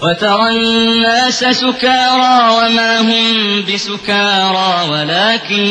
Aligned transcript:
وترى 0.00 0.48
الناس 0.50 1.38
سكارى 1.56 2.36
وما 2.56 2.92
هم 3.00 3.34
بسكارى 3.68 4.72
ولكن 4.90 5.64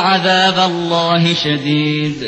عذاب 0.00 0.58
الله 0.70 1.22
شديد 1.44 2.20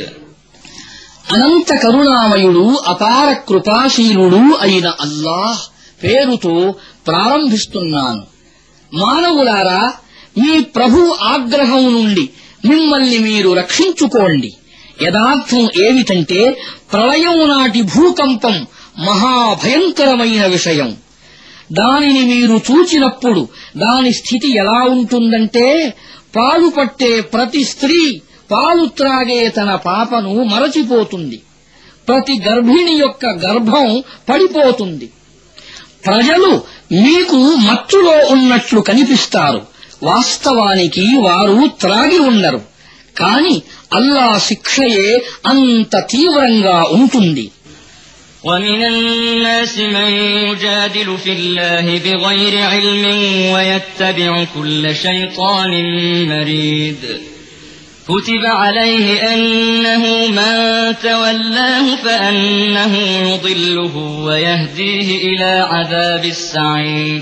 అనంత 1.32 1.71
కరుణామయుడు 1.84 2.62
అపార 2.93 3.29
కృపాశీలుడు 3.48 4.40
అయిన 4.64 4.86
అల్లాహ్ 5.04 5.61
పేరుతో 6.00 6.54
ప్రారంభిస్తున్నాను 7.08 8.22
మానవులారా 8.93 9.82
మీ 10.36 10.53
ప్రభు 10.76 11.00
ఆగ్రహం 11.34 11.84
నుండి 11.94 12.25
మిమ్మల్ని 12.64 13.18
మీరు 13.18 13.50
రక్షించుకోండి 13.61 14.50
యథార్థం 15.03 15.64
ఏమిటంటే 15.84 16.40
ప్రళయం 16.93 17.39
నాటి 17.48 17.80
భూకంపం 17.94 18.57
మహాభయంకరమైన 19.08 20.44
విషయం 20.46 20.90
దానిని 21.71 22.23
మీరు 22.25 22.61
చూచినప్పుడు 22.71 23.47
దాని 23.78 24.14
స్థితి 24.14 24.57
ఎలా 24.57 24.83
ఉంటుందంటే 24.83 25.93
పాలు 26.36 26.69
పట్టే 26.69 27.21
ప్రతి 27.21 27.64
స్త్రీ 27.64 28.21
పాలు 28.51 28.86
త్రాగే 28.86 29.50
తన 29.50 29.75
పాపను 29.75 30.43
మరచిపోతుంది. 30.43 31.42
ప్రతి 32.08 32.42
గర్భిణి 32.47 32.94
యొక్క 32.95 33.25
గర్భం 33.25 34.03
పడిపోతుంది. 34.30 35.09
ప్రజలు 36.06 36.64
మీకు 36.92 37.36
మత్తులో 37.36 38.12
ఉన్నట్లు 38.12 38.81
కనిపిస్తారు. 38.81 39.62
వాస్తవానికి 40.03 41.02
వారు 41.02 41.67
త్రాగి 41.81 42.17
ఉండరు. 42.20 42.62
కాని 43.17 43.62
అల్లా 43.94 44.38
శిక్షయే 44.38 45.23
అంత 45.45 45.97
తీవ్రంగా 45.97 46.86
ఉంటుంది. 46.92 47.52
ومن 48.44 48.86
الناس 48.86 49.80
من 49.80 50.12
يجادل 50.50 51.18
في 51.23 51.32
الله 51.32 52.00
بغير 52.00 52.64
علم 52.64 53.06
ويتبع 53.52 54.46
كل 54.56 54.96
شيطان 54.96 55.72
مريد. 56.30 56.98
كتب 58.08 58.46
عليه 58.46 59.34
أنه 59.34 60.28
من 60.28 60.96
تولاه 61.04 61.96
فأنه 62.04 62.98
يضله 62.98 63.98
ويهديه 63.98 65.18
إلى 65.24 65.68
عذاب 65.70 66.26
السعير. 66.26 67.22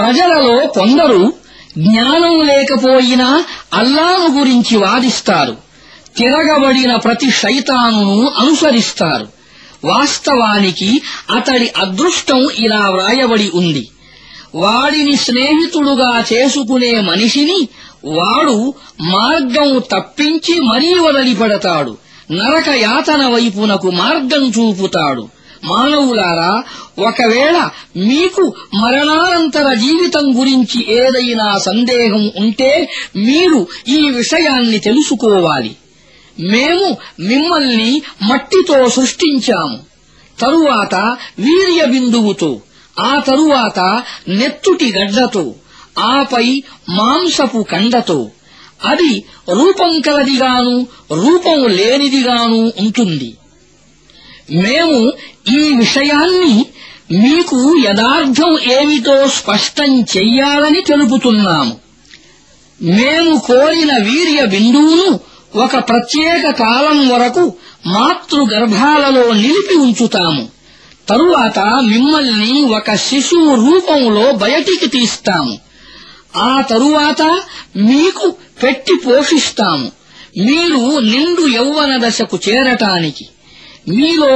ప్రజలలో 0.00 0.66
కొందరు 0.66 1.32
జ్ఞానం 1.78 2.40
లేకపోయినా 2.46 3.44
అల్లాను 3.74 4.38
గురించి 4.38 4.76
వాదిస్తారు. 4.76 5.56
తిరగబడిన 6.16 6.96
ప్రతి 6.96 7.30
శైతానును 7.30 8.28
అనుసరిస్తారు. 8.28 9.28
వాస్తవానికి 9.84 11.02
అతడి 11.36 11.72
అదృష్టం 11.76 12.50
ఇలా 12.50 12.90
వ్రాయబడి 12.90 13.50
ఉంది. 13.54 13.88
వాడిని 14.54 15.16
స్నేహితుడుగా 15.16 16.24
చేసుకునే 16.32 17.00
మనిషిని 17.00 17.68
వాడు 18.04 18.74
మార్గం 19.00 19.78
తప్పించి 19.78 20.60
మరీ 20.60 20.94
వదిలిపెడతాడు. 20.94 21.96
నరక 22.32 22.68
యాతన 22.68 23.26
వైపునకు 23.26 23.90
మార్గం 23.90 24.48
చూపుతాడు. 24.48 25.28
మానవులారా 25.64 26.62
ఒకవేళ 27.06 27.68
మీకు 27.96 28.54
మరణానంతర 28.74 29.74
జీవితం 29.74 30.40
గురించి 30.40 30.94
ఏదైనా 30.94 31.58
సందేహం 31.58 32.32
ఉంటే 32.36 32.90
మీరు 33.16 33.66
ఈ 33.88 34.10
విషయాన్ని 34.10 34.78
తెలుసుకోవాలి. 34.78 35.76
మేము 36.40 36.96
మిమ్మల్ని 37.20 38.02
మట్టితో 38.22 38.88
సృష్టించాము. 38.88 39.78
తరువాత 40.40 40.94
వీర్య 41.38 41.84
బిందువుతో 41.84 42.60
ఆ 43.00 43.22
తరువాత 43.28 44.02
నెత్తుటి 44.28 44.92
గడ్డతో 44.92 45.54
ఆపై 45.98 46.62
మాంసపు 46.88 47.66
కండతో. 47.72 48.30
అది 48.84 49.24
రూపం 49.52 50.00
కలదిగాను 50.00 50.86
రూపం 51.12 51.64
లేనిదిగాను 51.64 52.72
ఉంటుంది. 52.78 53.36
మేము 54.52 55.12
ఈ 55.56 55.76
విషయాన్ని 55.76 56.66
మీకు 57.12 57.76
యథార్థం 57.86 58.58
ఏమిటో 58.72 59.28
స్పష్టం 59.28 60.00
చెయ్యాలని 60.00 60.80
తెలుపుతున్నాము. 60.80 61.76
మేము 62.82 63.38
కోరిన 63.38 63.92
వీర్య 63.92 64.46
బిందువును 64.46 65.20
ఒక 65.62 65.88
ప్రత్యేక 65.88 66.50
కాలం 66.50 67.08
వరకు 67.08 67.52
మాతృగర్భాలలో 67.86 69.32
నిలిపి 69.32 69.74
ఉంచుతాము. 69.74 70.48
తరువాత 71.08 71.58
మిమ్మల్ని 71.58 72.62
ఒక 72.62 72.94
శిశువు 72.94 73.54
రూపంలో 73.54 74.32
బయటికి 74.32 74.86
తీస్తాము. 74.86 75.58
ఆ 76.36 76.60
తరువాత 76.60 77.22
మీకు 77.76 78.34
పెట్టి 78.62 78.94
పోషిస్తాము. 79.06 79.92
మీరు 80.38 80.98
నిండు 80.98 81.48
యౌవన 81.48 82.08
దశకు 82.08 82.38
చేరటానికి. 82.48 83.26
మీలో 83.89 84.33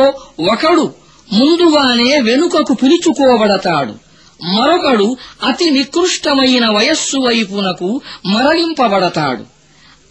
ఒకడు 0.51 0.85
ముందుగానే 1.29 2.11
వెనుకకు 2.19 2.73
పిలుచుకోబడతాడు 2.73 3.93
మరొకడు 4.39 5.07
అతి 5.43 5.67
నికృష్టమైన 5.69 6.65
వయస్సు 6.69 7.17
వైపునకు 7.17 7.89
మరలింపబడతాడు 8.25 9.43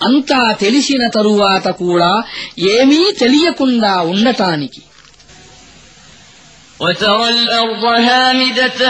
అంతా 0.00 0.41
తెలిసిన 0.60 1.02
తరువాత 1.08 1.69
కూడా 1.82 2.12
ఏమీ 2.75 3.02
తెలియకుండా 3.19 3.94
ఉండటానికి 4.12 4.82
وترى 6.81 7.28
الأرض 7.28 7.84
هامدة 7.84 8.81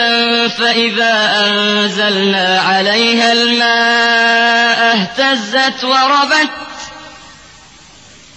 فإذا 0.49 1.15
أنزلنا 1.41 2.61
عليها 2.61 3.32
الماء 3.32 4.79
اهتزت 4.93 5.85
وربت 5.85 6.50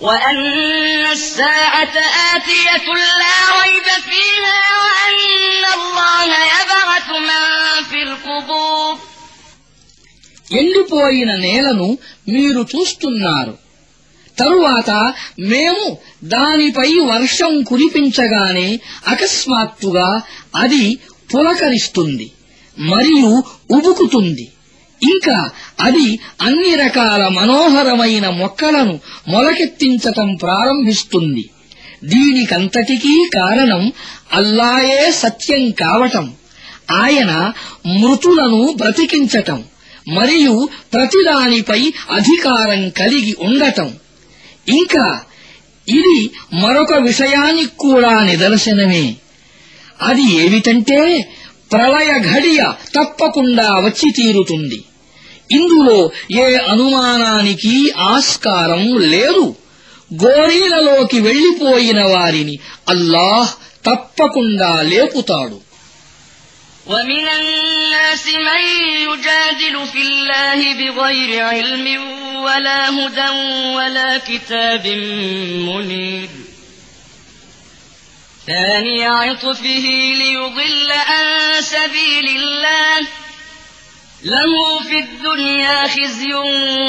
وأن 0.00 0.38
الساعة 1.12 1.94
آتية 2.32 2.86
لا 3.20 3.36
ريب 3.58 3.86
فيها 4.08 4.58
وأن 4.82 5.16
الله 5.74 6.28
يبعث 6.52 7.08
من 7.20 7.42
في 7.90 8.00
القبور 8.02 8.92
ఎండిపోయిన 10.50 11.30
నేలను 11.36 11.88
మీరు 12.28 12.60
చూస్తున్నారు 12.72 13.54
తరువాత 14.38 14.90
మేము 15.52 15.84
దానిపై 16.24 16.90
వర్షం 17.12 17.52
కురిపించగానే 17.64 18.68
అకస్మాత్తుగా 19.06 20.08
అది 20.54 20.84
పులకరిస్తుంది 21.30 22.26
మరియు 22.78 23.30
ఉబుకుతుంది 23.70 24.46
ఇంకా 25.03 25.49
అది 25.79 26.19
అన్ని 26.41 26.75
రకాల 26.75 27.27
మనోహరమైన 27.27 28.29
మొక్కలను 28.29 28.99
మొలకెత్తించటం 29.27 30.35
ప్రారంభిస్తుంది. 30.35 31.49
దీనికంతటికీ 32.03 33.29
కారణం 33.33 33.93
అల్లాయే 34.33 35.11
సత్యం 35.11 35.71
కావటం. 35.71 36.33
ఆయన 36.91 37.51
మృతులను 37.85 38.73
బ్రతికించటం 38.77 39.63
మరియు 40.07 40.69
ప్రతిదానిపై 40.93 41.93
అధికారం 42.11 42.89
కలిగి 42.89 43.35
ఉండటం. 43.39 43.93
ఇంకా 44.67 45.21
ఇది 45.89 46.31
మరొక 46.53 46.93
విషయానికి 46.93 47.77
కూడా 47.79 48.23
నిదర్శనమే. 48.23 49.15
అది 50.01 50.33
ఏమిటంటే 50.33 51.29
ప్రళయ 51.71 52.19
ఘడియ 52.19 52.63
తప్పకుండా 52.99 53.71
వచ్చి 53.71 54.11
తీరుతుంది. 54.11 54.83
ఇందులో 55.50 55.98
ఏ 56.44 56.46
అనుమానానికి 56.72 57.74
ఆస్కారం 58.12 58.82
లేదు 59.12 59.44
గోరీలలోకి 60.10 61.18
వెళ్లిపోయిన 61.20 62.00
వారిని 62.14 62.56
అల్లాహ్ 62.88 63.52
తప్పకుండా 63.88 64.72
లేపుతాడు 64.92 65.58
ومن 66.86 67.24
الناس 67.38 68.24
من 68.48 68.62
يجادل 69.02 69.76
في 69.92 70.00
الله 70.02 70.60
بغير 70.74 71.30
علم 71.44 71.86
ولا 72.46 72.80
هدى 72.90 73.30
ولا 73.76 74.18
كتاب 74.18 74.84
منير 75.68 76.28
ثاني 78.46 79.04
عطفه 79.04 79.86
ليضل 80.14 80.90
عن 81.08 81.26
سبيل 81.60 82.26
الله 82.38 83.06
له 84.24 84.78
في 84.88 84.98
الدنيا 84.98 85.88
خزي 85.88 86.32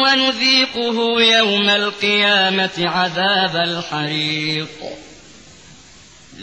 ونذيقه 0.04 1.22
يوم 1.22 1.69
القيامة 1.69 2.78
عذاب 2.78 3.56
الحريق 3.56 4.69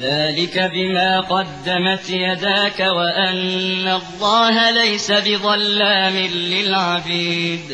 ذلك 0.01 0.71
بما 0.75 1.21
قدمت 1.21 2.11
يداك 2.11 2.81
وأن 2.81 4.01
الله 4.01 4.71
ليس 4.71 5.09
بظلام 5.13 6.17
للعبيد 6.53 7.69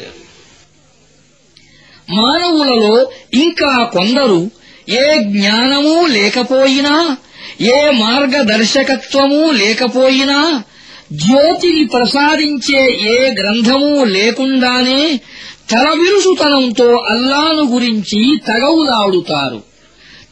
మానవులలో 2.19 2.95
ఇంకా 3.43 3.73
కొందరు 3.95 4.39
ఏ 5.01 5.05
జ్ఞానమూ 5.35 5.97
లేకపోయినా 6.17 6.95
ఏ 7.75 7.77
మార్గదర్శకత్వమూ 8.03 9.43
లేకపోయినా 9.53 10.39
జ్యోతిని 11.14 11.86
ప్రసాదించే 11.86 12.98
ఏ 13.02 13.34
గ్రంథమూ 13.34 14.04
లేకుండానే 14.04 15.20
తలవిరుసుతనంతో 15.70 16.96
అల్లాను 16.96 17.74
గురించి 17.74 18.38
తగవులాడుతారు. 18.48 19.64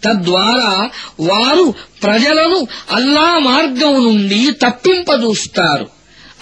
తద్వారా 0.03 0.89
వారు 1.19 1.73
ప్రజలను 2.03 2.67
అల్లా 2.91 3.39
మార్గం 3.39 4.05
నుండి 4.05 4.47
తప్పింపదూస్తారు 4.61 5.87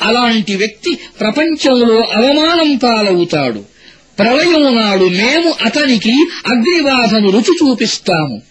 అలాంటి 0.01 0.55
వ్యక్తి 0.55 0.97
ప్రపంచంలో 1.19 1.95
అవమానం 1.95 2.75
పాలవుతాడు. 2.75 3.63
ప్రళయం 4.19 4.75
నాడు 4.75 5.05
మేము 5.05 5.53
అతనికి 5.65 6.25
అగ్నిబాధను 6.47 7.29
రుచి 7.29 7.57
చూపిస్తాము. 7.63 8.41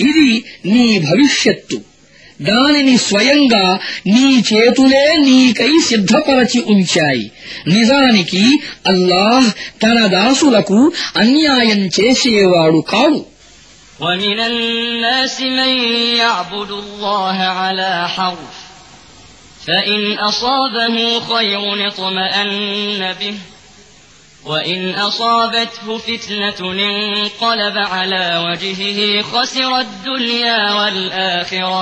ఇది 0.00 0.44
నీ 0.64 0.98
భవిష్యత్తు. 0.98 1.89
దానిని 2.39 2.95
స్వయంగా 3.07 3.65
నీ 4.13 4.23
చేతులే 4.49 5.05
నీకై 5.25 5.73
సిద్ధపరచి 5.89 6.59
ఉంచాయి 6.73 7.25
నిజానికి 7.73 8.41
అల్లాహ్ 8.91 9.47
తన 9.83 9.99
దాసులకు 10.17 10.81
అన్యాయం 11.23 11.81
చేసేవాడు 11.97 12.81
కాడు 12.93 13.21
ومن 13.99 14.39
الناس 14.51 15.35
من 15.59 15.71
يعبد 16.17 16.71
الله 16.73 17.37
على 17.59 17.91
حرف 18.09 18.55
فإن 19.67 20.01
أصابه 20.19 20.95
خير 21.21 21.87
اطمأن 21.87 23.13
به 23.13 23.35
وإن 24.43 24.79
أصابته 25.07 25.97
فتنة 25.99 26.59
انقلب 26.71 27.77
على 27.77 28.23
وجهه 28.47 28.99
خسر 29.23 29.71
الدنيا 29.79 30.73
والآخرة 30.73 31.81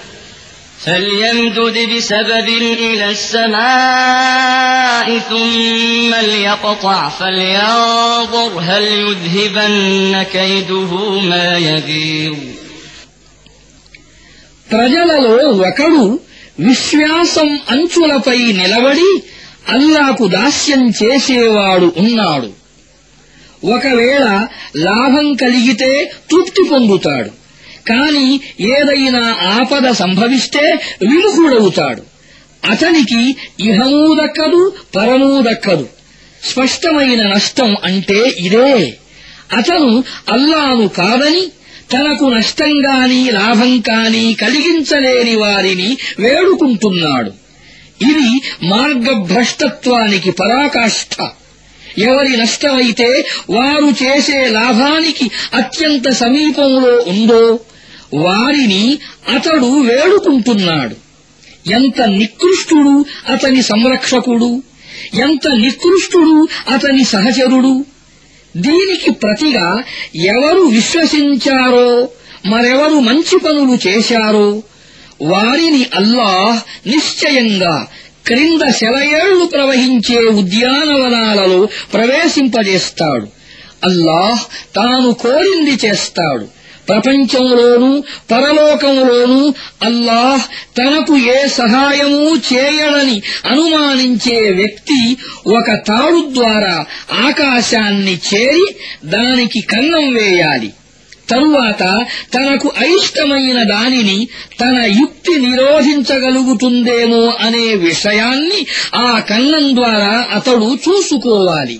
فليمدد 0.80 1.76
بسبب 1.96 2.48
إلى 2.80 3.10
السماء 3.10 5.08
ثم 5.30 6.14
ليقطع 6.14 7.08
فلينظر 7.08 8.60
هل 8.60 8.82
يذهبن 8.82 10.22
كيده 10.32 10.92
ما 11.20 11.58
يغيظ 11.58 12.36
ప్రజలలో 14.70 15.34
ఒకడు 15.68 16.04
విశ్వాసం 16.58 17.48
అంచులపై 17.70 18.38
నిలబడి 18.52 19.10
అల్లాకు 19.68 20.24
దాస్యం 20.26 20.82
చేసేవాడు 20.90 21.92
ఉన్నాడు 21.96 22.48
ఒకవేళ 23.66 24.24
లాభం 24.76 25.34
కలిగితే 25.34 25.90
తృప్తి 26.30 26.62
పొందుతాడు 26.62 27.30
కాని 27.89 28.39
ఏదైనా 28.59 29.37
ఆపద 29.43 29.91
సంభవిస్తే 29.91 30.79
విముఖుడవుతాడు. 31.01 32.03
అతనికి 32.69 33.35
ఇహమూ 33.59 34.15
దక్కదు 34.15 34.73
పరమూ 34.95 35.41
దక్కదు 35.41 35.87
స్పష్టమైన 36.43 37.33
నష్టం 37.33 37.75
అంటే 37.83 38.19
ఇదే. 38.37 38.97
అతను 39.57 40.03
అల్లాను 40.29 40.87
కాదని 40.87 41.47
తనకు 41.93 42.25
నష్టం 42.25 42.85
గాని 42.85 43.31
లాభం 43.31 43.79
కాని 43.79 44.33
కలిగించలేని 44.33 45.35
వారిని 45.35 45.97
వేడుకుంటున్నాడు. 46.19 47.31
ఇది 48.03 48.41
మార్గభ్రష్టత్వానికి 48.63 50.31
పరాకాష్ఠ 50.31 51.27
ఎవరి 51.97 52.37
నష్టమైతే 52.37 53.25
వారు 53.49 54.03
చేసే 54.03 54.47
లాభానికి 54.47 55.31
అత్యంత 55.53 56.09
సమీపంలో 56.09 57.03
ఉందో 57.07 57.59
వారిని 58.13 58.97
అతడు 59.35 59.81
వేడుకుంటున్నాడు. 59.81 60.95
ఎంత 61.69 62.01
నికృష్టుడు 62.01 63.05
అతని 63.31 63.61
సంరక్షకుడు 63.61 64.63
ఎంత 65.13 65.47
నికృష్టుడు 65.47 66.47
అతని 66.69 67.03
సహచరుడు. 67.03 67.85
దీనికి 68.57 69.11
ప్రతిగా 69.11 69.83
ఎవరు 70.15 70.61
విశ్వసించారో 70.61 72.09
మరెవరు 72.45 72.99
మంచి 72.99 73.39
పనులు 73.39 73.87
చేశారో 73.87 74.63
వారిని 75.21 75.85
అల్లాహ్ 75.95 76.89
నిశ్చయంగా 76.89 77.87
క్రింద 78.27 78.71
సెలయేళ్ళు 78.71 79.45
ప్రవహించే 79.45 80.17
ఉద్యానవనాలలో 80.17 81.67
ప్రవేశింపజేస్తాడు. 81.93 83.27
అల్లాహ్ 83.83 84.39
తాను 84.75 85.13
కోరింది 85.13 85.87
చేస్తాడు. 85.87 86.60
ప్రపంచంలోనూ 86.91 88.03
పరలోకంలోనూ 88.31 89.53
అల్లాహ్ 89.83 90.41
తనకు 90.77 91.17
ఏ 91.17 91.47
సహాయమూ 91.47 92.35
చేయడని 92.35 93.21
అనుమానించే 93.45 94.51
వ్యక్తి 94.51 95.17
ఒక 95.47 95.71
తాడు 95.87 96.33
ద్వారా 96.33 96.85
ఆకాశాన్ని 97.13 98.19
చేరి 98.33 98.75
దానికి 99.05 99.61
కన్నం 99.61 100.13
వేయాలి. 100.13 100.73
తరువాత 101.29 102.05
తనకు 102.33 102.71
అయిష్టమైన 102.77 103.63
దానిని 103.63 104.27
తన 104.61 104.83
యుక్తి 105.01 105.39
నిరోధించగలుగుతుందేమో 105.41 107.33
అనే 107.39 107.75
విషయాన్ని 107.75 108.65
ఆ 108.95 109.19
కన్నం 109.29 109.75
ద్వారా 109.75 110.27
అతడు 110.31 110.77
చూసుకోవాలి. 110.89 111.79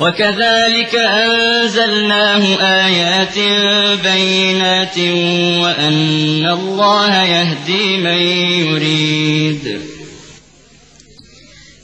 وكذلك 0.00 0.94
أنزلناه 0.94 2.44
آيات 2.84 3.36
بينات 4.04 4.98
وأن 5.62 6.46
الله 6.48 7.12
يهدي 7.24 7.86
من 7.98 8.18
يريد 8.66 9.64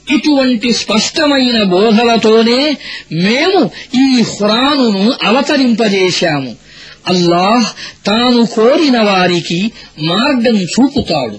ఇటువంటి 0.06 0.68
స్పష్టమైన 0.72 1.56
బోధలతోనే 1.72 2.60
మేము 3.26 3.60
ఈ 3.94 4.06
ఖురానును 4.32 5.02
అవతరింపజేశాము 5.28 6.52
అల్లాహ్ 7.08 7.66
తాను 8.04 8.40
కోరిన 8.54 8.98
వారికి 9.00 9.60
మార్గం 10.10 10.56
చూపుతాడు 10.74 11.38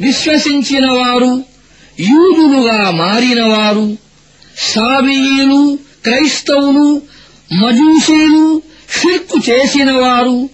విశ్వసించిన 0.00 0.90
వారు 0.90 1.44
యూదులుగా 2.00 2.90
మారినవారు 2.90 3.96
సాబీయులు 4.58 5.78
క్రైస్తవులు 6.04 7.02
మజూసీలు 7.54 8.62
షిర్కు 9.00 9.50
చేసినవారు 9.50 10.48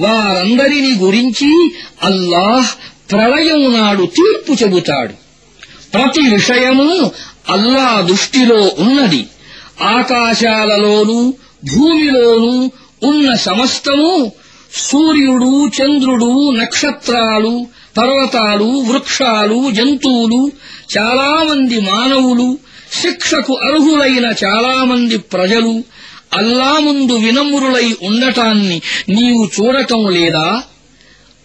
వారందరిని 0.00 0.94
గురించి 0.94 1.74
అల్లాహ్ 2.02 2.66
ప్రళయం 3.12 3.74
నాడు 3.74 4.04
తీర్పు 4.04 4.64
చెబుతాడు. 4.64 5.12
ప్రతి 5.94 6.20
విషయము 6.20 7.12
అల్లా 7.48 8.00
దృష్టిలో 8.00 8.72
ఉన్నది. 8.78 9.26
ఆకాశాలలోనూ 9.82 11.34
భూమిలోనూ 11.76 12.70
ఉన్న 13.02 13.34
సమస్తము 13.34 14.32
సూర్యుడు 14.74 15.68
చంద్రుడు 15.68 16.50
నక్షత్రాలు 16.50 17.66
పర్వతాలు 17.98 18.64
వృక్షాలు 18.64 19.70
జంతువులు 19.70 20.52
చాలామంది 20.98 21.80
మానవులు 21.80 22.58
శిక్షకు 23.02 23.58
అర్హులైన 23.62 24.34
చాలామంది 24.44 25.18
ప్రజలు 25.18 25.82
అల్లా 26.32 26.78
ముందు 26.78 27.12
వినమ్రులై 27.12 27.96
ఉండటాన్ని 28.02 28.82
నీవు 29.08 29.50
చూడటం 29.60 30.10
లేదా? 30.10 30.62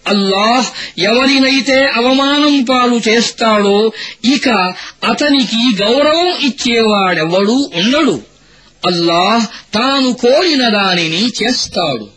అల్లాహ్ 0.07 0.99
ఎవరినైతే 0.99 1.85
అవమానం 1.95 2.63
పాలు 2.63 3.01
చేస్తాడో 3.09 3.91
ఇక 4.25 4.73
అతనికి 5.03 5.83
గౌరవం 5.83 6.27
ఇచ్చేవాడెవడూ 6.41 7.69
ఉండడు. 7.75 8.21
అల్లాహ్ 8.85 9.73
తాను 9.73 10.13
కోరిన 10.13 10.69
దానిని 10.69 11.31
చేస్తాడు. 11.43 12.16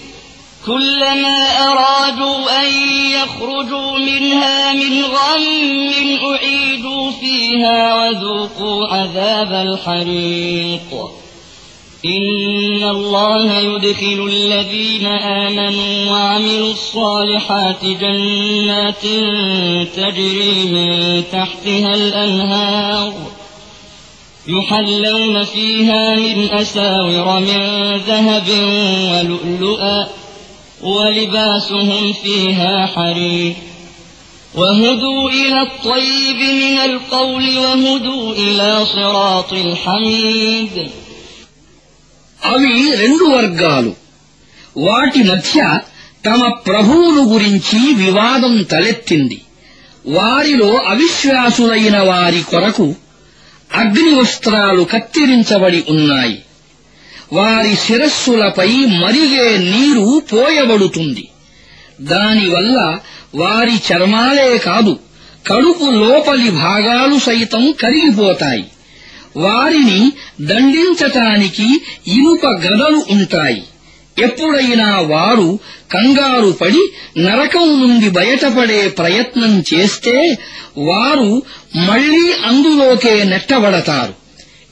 كلما 0.65 1.67
أرادوا 1.71 2.61
أن 2.61 2.69
يخرجوا 3.11 3.97
منها 3.97 4.73
من 4.73 5.03
غم 5.03 5.91
أعيدوا 6.31 7.11
فيها 7.11 7.95
وذوقوا 7.95 8.87
عذاب 8.87 9.67
الحريق. 9.67 11.11
إن 12.05 12.83
الله 12.83 13.59
يدخل 13.59 14.29
الذين 14.33 15.05
آمنوا 15.07 16.11
وعملوا 16.11 16.71
الصالحات 16.71 17.85
جنات 17.85 19.01
تجري 19.95 20.65
من 20.71 21.23
تحتها 21.31 21.95
الأنهار 21.95 23.13
يحلون 24.47 25.43
فيها 25.43 26.15
من 26.15 26.49
أساور 26.49 27.39
من 27.39 27.95
ذهب 28.07 28.47
ولؤلؤا 29.11 30.20
ولباسهم 30.82 32.12
فيها 32.12 32.86
حرير 32.86 33.54
وهدوا 34.54 35.30
إلى 35.30 35.62
الطيب 35.62 36.36
من 36.54 36.78
القول 36.80 37.58
وهدوا 37.58 38.32
إلى 38.34 38.86
صراط 38.86 39.52
الحميد 39.66 40.74
అవి 42.40 42.72
రెండు 42.94 43.24
వర్గాలు 43.36 43.92
వాటి 44.78 45.20
మధ్య 45.22 45.58
తమ 46.24 46.42
ప్రభువును 46.66 47.22
గురించి 47.32 47.78
వివాదం 47.94 48.54
తలెత్తింది 48.62 49.38
వారిలో 50.08 50.70
అవిశ్వాసులైన 50.92 51.96
వారి 52.02 52.42
కొరకు 52.42 52.86
అగ్ని 53.70 54.12
వస్త్రాలు 54.14 54.82
కత్తిరించబడి 54.84 55.80
ఉన్నాయి 55.88 56.36
వారి 57.33 57.75
శిరస్సులపై 57.75 58.85
మరిగే 58.85 59.57
నీరు 59.57 60.21
పోయబడుతుంది. 60.33 61.27
దానివల్ల 62.01 62.99
వారి 63.35 63.75
చర్మాలే 63.75 64.57
కాదు 64.57 64.99
కడుపు 65.47 65.83
లోపలి 65.83 66.49
భాగాలు 66.49 67.19
సైతం 67.19 67.71
కరిగిపోతాయి. 67.71 68.65
వారిని 69.37 70.11
దండించటానికి 70.41 71.81
ఇనుప 72.07 72.45
గదలు 72.45 73.05
ఉంటాయి. 73.09 73.63
ఎప్పుడైనా 74.19 74.99
వారు 74.99 75.59
కంగారు 75.91 76.51
పడి 76.51 76.93
నరకం 77.17 77.81
నుండి 77.81 78.09
బయటపడే 78.09 78.87
ప్రయత్నం 78.87 79.63
చేస్తే 79.73 80.37
వారు 80.77 81.43
మళ్ళీ 81.75 82.33
అందులోకే 82.33 83.23
నెట్టబడతారు. 83.23 84.21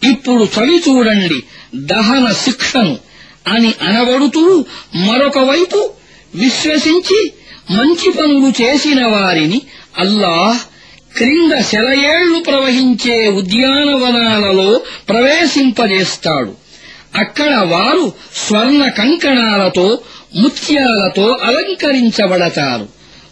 ఇప్పుడు 0.10 0.48
చవి 0.60 0.84
చూడండి 0.89 1.44
దహన 1.76 2.32
శిక్షను 2.32 2.98
అని 3.48 3.74
అనబడుతూ 3.82 4.66
మరొక 4.96 5.38
వైపు 5.38 5.92
విశ్వసించి 6.36 7.34
మంచి 7.72 8.12
పనులు 8.12 8.64
చేసిన 8.64 9.06
వారిని 9.06 9.62
అల్లాహ్ 9.98 10.60
క్రింద 11.18 11.62
సెలయేళ్ళు 11.62 12.40
ప్రవహించే 12.40 13.28
ఉద్యానవనాలలో 13.28 14.82
ప్రవేశింపజేస్తాడు. 15.10 16.54
అక్కడ 17.16 17.56
వారు 17.56 18.14
స్వర్ణ 18.48 18.88
కంకణాలతో 18.88 20.00
ముత్యాలతో 20.36 21.38
అలంకరించబడతారు. 21.44 22.88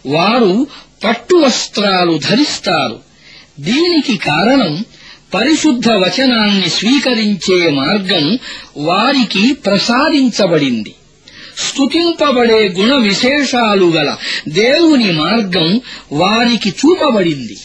వారు 0.06 0.66
పట్టు 1.04 1.36
వస్త్రాలు 1.36 2.20
ధరిస్తారు. 2.30 3.00
దీనికి 3.60 4.16
కారణం 4.16 4.84
పరిశుద్ధ 5.33 5.87
వచనాన్ని 6.03 6.69
స్వీకరించే 6.69 7.69
మార్గం 7.77 8.25
వారికి 8.87 9.43
ప్రసాదించబడింది 9.65 10.93
స్తుతింపబడే 11.63 12.61
గుణ 12.77 12.91
విశేషాలు 13.07 13.87
గల 13.95 14.09
దేవుని 14.61 15.11
మార్గం 15.23 15.67
వారికి 16.23 16.71
చూపబడింది 16.79 17.57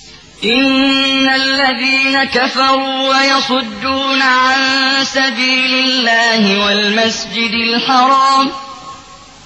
إن 0.45 1.27
الذين 1.35 2.25
كفروا 2.27 2.99
ويصدون 3.11 4.23
عن 4.41 4.59
سبيل 5.11 5.73
الله 5.81 6.43
والمسجد 6.65 7.53
الحرام 7.63 8.47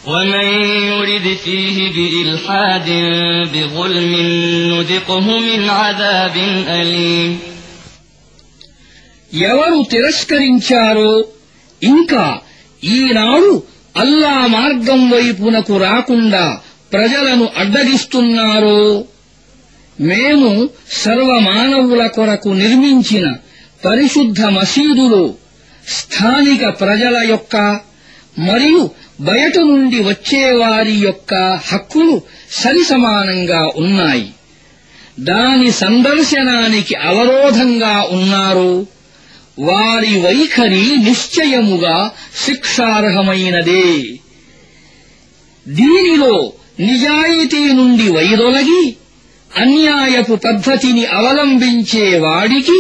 ومن 0.08 0.48
يرد 0.90 1.38
فيه 1.46 1.78
بإلحاد 1.96 2.90
بظلم 3.54 4.12
نذقه 4.74 5.40
من 5.40 5.70
عذاب 5.70 6.36
أليم 6.70 7.40
ఎవరు 9.50 9.80
తిరస్కరించారో 9.92 11.12
ఇంకా 11.82 12.42
ఈనాడు 12.84 13.64
అల్లా 13.96 14.48
మార్గం 14.48 15.10
వైపునకు 15.10 15.78
రాకుండా 15.78 16.62
ప్రజలను 16.93 17.49
అడ్డగిస్తున్నారో. 17.57 19.05
మేము 20.01 20.69
సర్వమానవుల 20.93 22.07
కొరకు 22.07 22.49
నిర్మించిన 22.49 23.37
పరిశుద్ధ 23.85 24.45
మసీదులో 24.45 25.35
స్థానిక 25.89 26.81
ప్రజల 26.81 27.27
యొక్క 27.29 27.57
మరియు 28.39 28.91
బయట 29.21 29.59
నుండి 29.59 30.01
వచ్చేవారి 30.01 30.93
యొక్క 30.93 31.35
హక్కులు 31.73 32.23
సరిసమానంగా 32.51 33.71
ఉన్నాయి. 33.77 34.31
దాని 35.21 35.73
సందర్శనానికి 35.73 36.95
అవరోధంగా 36.95 38.09
ఉన్నారు. 38.11 38.87
వారి 39.59 40.21
వైఖరి 40.21 40.97
నిశ్చయముగా 40.97 42.11
శిక్షార్హమైనదే. 42.47 44.03
దీనిలో 45.69 46.53
నిజాయితీ 46.80 47.62
నుండి 47.72 48.08
వైదొలగి 48.10 48.84
అన్యాయపు 49.52 50.36
పద్ధతిని 50.46 51.06
అవలంబించే 51.18 52.06
వాడికి 52.20 52.80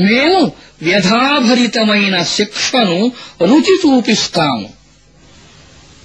మేము 0.00 0.40
వ్యధాభరితమైన 0.82 2.16
శిక్షను 2.36 2.98
రుచి 3.50 3.76
చూపిస్తాము 3.82 4.66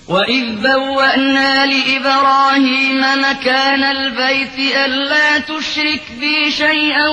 وإذ 0.08 0.46
بوأنا 0.58 1.66
لإبراهيم 1.66 3.02
مكان 3.20 3.84
البيت 3.98 4.58
ألا 4.78 5.30
تشرك 5.42 6.04
بي 6.20 6.36
شيئا 6.54 7.08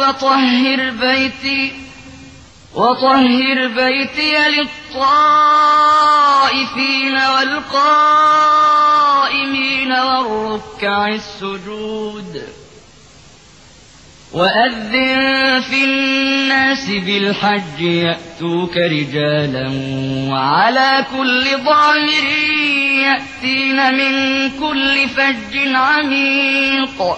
وطهر 0.00 0.80
بيتي 1.02 1.60
وطهر 2.75 3.67
بيتي 3.67 4.37
للطائفين 4.49 5.05
والقائمين 7.13 7.91
والركع 9.91 11.07
السجود. 11.07 12.43
وأذن 14.33 15.61
في 15.61 15.83
الناس 15.83 16.89
بالحج 16.89 17.81
يأتوك 17.81 18.77
رجالا 18.77 19.71
وعلى 20.31 21.05
كل 21.17 21.43
ضامر 21.65 22.25
يأتين 23.03 23.93
من 23.93 24.13
كل 24.59 25.09
فج 25.09 25.57
عميق. 25.75 27.17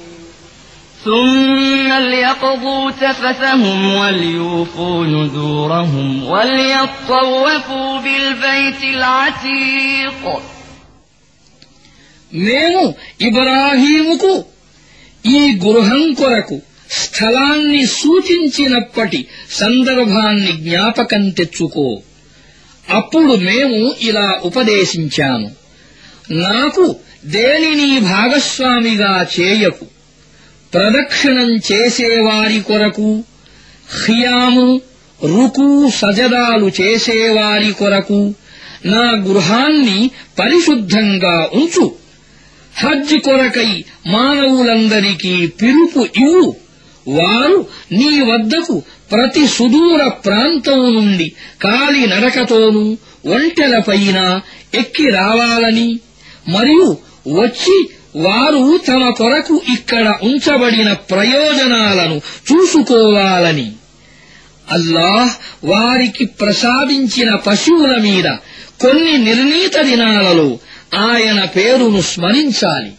ثم 1.04 1.92
ليقضوا 2.04 2.90
تفثهم 2.92 3.94
وليوفوا 3.94 5.06
نذورهم 5.06 6.24
وليطوفوا 6.24 8.00
بالبيت 8.00 8.80
العتيق 8.84 10.22
మేము 12.32 12.82
ఇబ్రాహీముకు 13.20 14.32
ఈ 15.24 15.40
గృహం 15.64 16.02
కొరకు 16.14 16.56
స్థలాన్ని 16.98 17.82
సూచించినప్పటి 17.98 19.20
సందర్భాన్ని 19.60 20.52
జ్ఞాపకం 20.64 21.30
తెచ్చుకో 21.30 21.86
అప్పుడు 22.88 23.32
మేము 23.46 23.78
ఇలా 24.00 24.28
ఉపదేశించాము 24.42 25.48
నాకు 26.44 26.84
దేనిని 27.34 28.00
భాగస్వామిగా 28.12 29.12
చేయకు 29.36 29.86
ప్రదక్షిణం 30.73 31.55
చేసేవారి 31.71 32.61
కొరకు 32.61 33.23
ఖియాము 34.05 34.81
రుకు 35.23 35.89
సజదాలు 35.89 36.71
చేసేవారి 36.81 37.73
కొరకు 37.73 38.33
నా 38.85 39.11
గృహాన్ని 39.11 40.11
పరిశుద్ధంగా 40.39 41.49
ఉంచు. 41.53 41.91
హజ్ 42.77 43.19
కొరకై 43.19 43.83
మానవులందరికీ 44.07 45.47
పిలుపు 45.47 45.99
ఇవ్వు. 45.99 46.55
వారు 47.07 47.67
నీ 47.91 48.21
వద్దకు 48.21 48.83
ప్రతి 49.11 49.47
సుదూర 49.47 50.07
ప్రాంతం 50.07 50.95
నుండి 50.95 51.31
కాలి 51.61 52.07
నడకతోనూ 52.07 52.97
ఒంటెలపైన 53.25 54.41
ఎక్కి 54.73 55.09
రావాలని 55.09 55.99
మరియు 56.47 56.97
వచ్చి 57.27 57.89
వారు 58.15 58.79
తమ 58.87 59.09
కొరకు 59.09 59.61
ఇక్కడ 59.69 60.15
ఉంచబడిన 60.23 60.93
ప్రయోజనాలను 60.93 62.21
చూసుకోవాలని. 62.51 63.71
అల్లాహ్ 64.71 65.31
వారికి 65.65 66.25
ప్రసాదించిన 66.25 67.35
పశువుల 67.35 67.97
మీద 67.97 68.23
కొన్ని 68.81 69.17
నిర్ణీత 69.17 69.81
దినాలలో 69.81 70.59
ఆయన 70.97 71.45
పేరును 71.45 72.01
స్మరించాలి. 72.01 72.91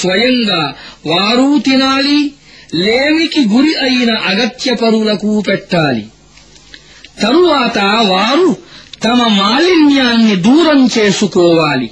స్వయంగా 0.00 0.74
వారూ 1.06 1.58
తినాలి 1.58 2.32
లేమికి 2.74 3.40
గురి 3.40 3.76
అయిన 3.76 4.14
అగత్య 4.14 4.74
పరులకు 4.74 5.40
పెట్టాలి. 5.40 6.06
తరువాత 7.22 7.78
వారు 8.06 8.56
తమ 9.04 9.26
మాలిన్యాన్ని 9.26 10.36
దూరం 10.36 10.88
చేసుకోవాలి. 10.98 11.90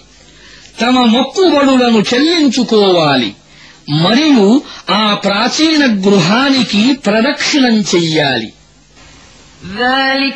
తమ 0.81 0.95
మొక్కుబడులను 1.15 1.99
చెల్లించుకోవాలి 2.09 3.29
మరియు 4.03 4.45
ఆ 4.93 5.03
ప్రాచీన 5.25 5.81
గృహానికి 6.05 6.83
ప్రదక్షిణం 7.05 7.75
చెయ్యాలి 7.93 8.49
ذلك 9.77 10.35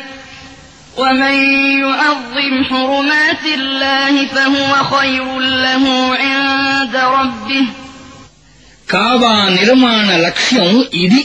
ومن 0.96 1.34
يعظم 1.82 2.64
حرمات 2.64 3.44
الله 3.54 4.14
فهو 4.26 4.70
خير 4.92 5.26
له 5.64 5.84
عند 6.18 6.94
ربه 7.16 7.64
కాబా 8.88 9.34
నిర్మాణ 9.50 10.08
లక్ష్యం 10.26 10.68
ఇది 10.96 11.22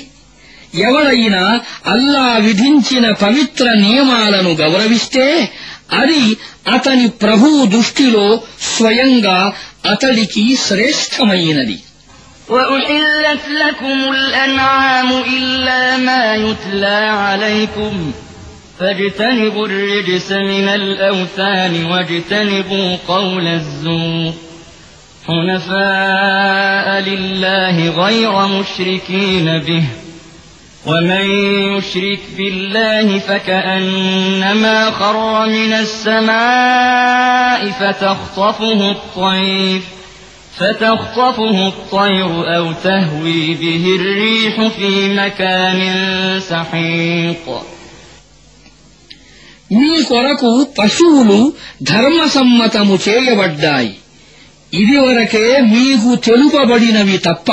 ఎవరైనా 0.80 1.44
అల్లా 1.88 2.28
విధించిన 2.40 3.06
పవిత్ర 3.24 3.66
నియమాలను 3.84 4.52
గౌరవిస్తే 4.54 5.26
అది 6.02 6.22
అతని 6.76 7.08
ప్రభువు 7.24 7.66
దృష్టిలో 7.76 8.26
స్వయంగా 8.76 9.40
అతడికి 9.94 10.46
శ్రేష్టమైనది 10.68 11.80
وأحلت 12.50 13.44
لكم 13.64 13.98
الأنعام 14.12 15.10
إلا 15.38 15.82
ما 15.98 16.24
يتلى 16.36 17.00
عليكم 17.26 17.94
فاجتنبوا 18.80 19.66
الرجس 19.68 20.30
من 20.32 20.68
الأوثان 20.80 21.86
واجتنبوا 21.86 22.98
قول 23.08 23.46
الزور 23.60 24.34
حنفاء 25.28 27.00
لله 27.02 27.90
غير 28.04 28.48
مشركين 28.48 29.60
به 29.60 29.84
ومن 30.88 31.26
يشرك 31.74 32.20
بالله 32.38 33.20
فكأنما 33.20 34.92
خر 34.92 35.46
من 35.48 35.74
السماء 35.76 37.72
فتخطفه 37.72 38.92
الطير 38.92 39.82
فتخطفه 40.58 41.68
الطير 41.68 42.56
أو 42.56 42.72
تهوي 42.84 43.54
به 43.54 43.86
الريح 44.00 44.68
في 44.70 44.90
مكان 45.16 45.80
سحيق 46.40 47.46
మీ 49.72 49.94
కొరకు 50.04 50.50
పశువులు 50.78 51.38
ధర్మసమ్మతము 51.84 52.96
చేయబడ్డాయి 53.06 53.94
ఇదివరకే 54.74 55.46
మీకు 55.74 56.10
తెలుపబడినవి 56.28 57.18
తప్ప 57.18 57.48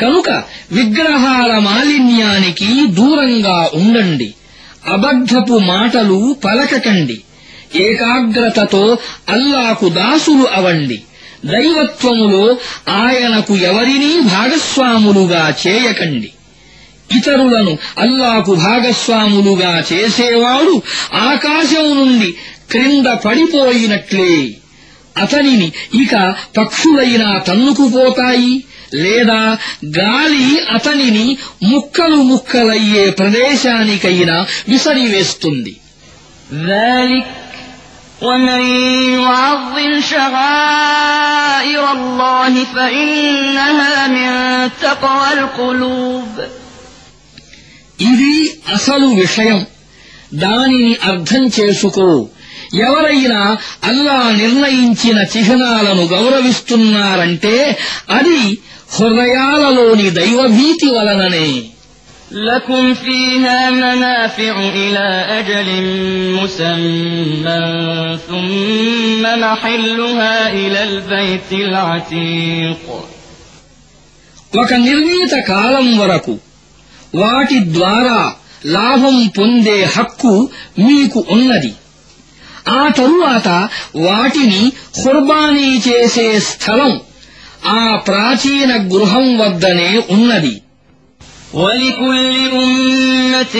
కనుక 0.00 0.42
విగ్రహాల 0.72 1.58
మాలిన్యానికి 1.58 2.86
దూరంగా 2.86 3.70
ఉండండి. 3.74 4.34
అబద్ధపు 4.86 5.58
మాటలు 5.58 6.36
పలకకండి. 6.44 7.20
ఏకాగ్రతతో 7.74 8.98
అల్లాకు 9.28 9.88
దాసులు 9.88 10.44
అవండి. 10.44 11.02
దైవత్వములో 11.44 12.56
ఆయనకు 12.88 13.56
ఎవరినీ 13.56 14.20
భాగస్వాములుగా 14.20 15.54
చేయకండి. 15.66 16.32
ఇతరులను 17.16 17.78
అల్లాకు 17.98 18.54
భాగస్వాములుగా 18.54 19.84
చేసేవాడు 19.92 20.82
ఆకాశం 21.14 21.96
నుండి 21.96 22.34
క్రింద 22.70 23.06
పడిపోయినట్లే. 23.06 24.54
అతనిని 25.16 25.72
ఇక 26.02 26.34
పక్షులైనా 26.56 27.38
తన్నుకుపోతాయి. 27.38 28.64
లేదా 28.95 29.41
గాలి 29.97 30.45
అతనిని 30.75 31.25
ముక్కలు 31.63 32.19
ముక్కలయ్యే 32.31 33.05
ప్రదేశానికైనా 33.19 34.37
విసరివేస్తుంది 34.67 35.73
ذلك 36.67 37.25
ومن 38.21 38.61
يعظم 39.15 39.91
شعائر 40.03 41.83
الله 41.91 42.53
فإنها 42.65 44.07
من 44.09 44.29
تقوى 44.81 45.29
القلوب 45.33 46.31
ఇది 48.03 48.35
అసలు 48.73 49.07
విషయం 49.15 49.59
దానిని 50.35 50.93
అర్థం 51.03 51.43
చేసుకో 51.57 52.07
ఎవరైనా 52.81 53.41
అల్లా 53.83 54.19
నిర్ణయించిన 54.33 55.17
చిహ్నాలను 55.33 56.03
గౌరవిస్తున్నారంటే 56.07 57.55
అది 58.09 58.39
హృదయాలలోని 58.95 60.07
దైవభీతి 60.19 60.87
వలననే 60.95 61.49
لكم 62.49 62.93
فيها 62.95 63.59
منافع 63.71 64.55
إلى 64.75 65.07
أجل 65.39 65.69
مسمى 66.37 67.65
ثم 68.27 69.23
محلها 69.41 70.35
إلى 70.53 70.83
البيت 70.83 71.49
العتيق 71.65 72.79
ఒక 74.53 74.71
నిర్ణీత 74.85 75.33
కాలం 75.51 75.87
వరకు 75.97 76.33
వాటి 77.13 77.57
ద్వారా 77.75 78.19
లాభం 78.75 79.17
పొందే 79.37 79.77
హక్కు 79.95 80.33
మీకు 80.79 81.19
ఉన్నది 81.35 81.71
ఆ 82.79 82.83
తరువాత 82.99 83.47
వాటిని 84.07 84.61
ఖుర్బానీ 84.95 85.69
చేసే 85.87 86.27
స్థలం 86.49 86.91
ఆ 87.77 87.95
ప్రాచీన 88.07 88.71
గృహం 88.93 89.27
వద్దనే 89.43 89.91
ఉన్నది 90.17 90.55
ولكل 91.53 92.49
أمة 92.63 93.55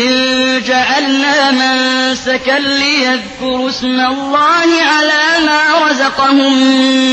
جعلنا 0.68 1.52
منسكا 1.52 2.60
ليذكروا 2.82 3.70
اسم 3.70 4.00
الله 4.14 4.70
على 4.94 5.24
ما 5.48 5.62
رزقهم 5.86 6.54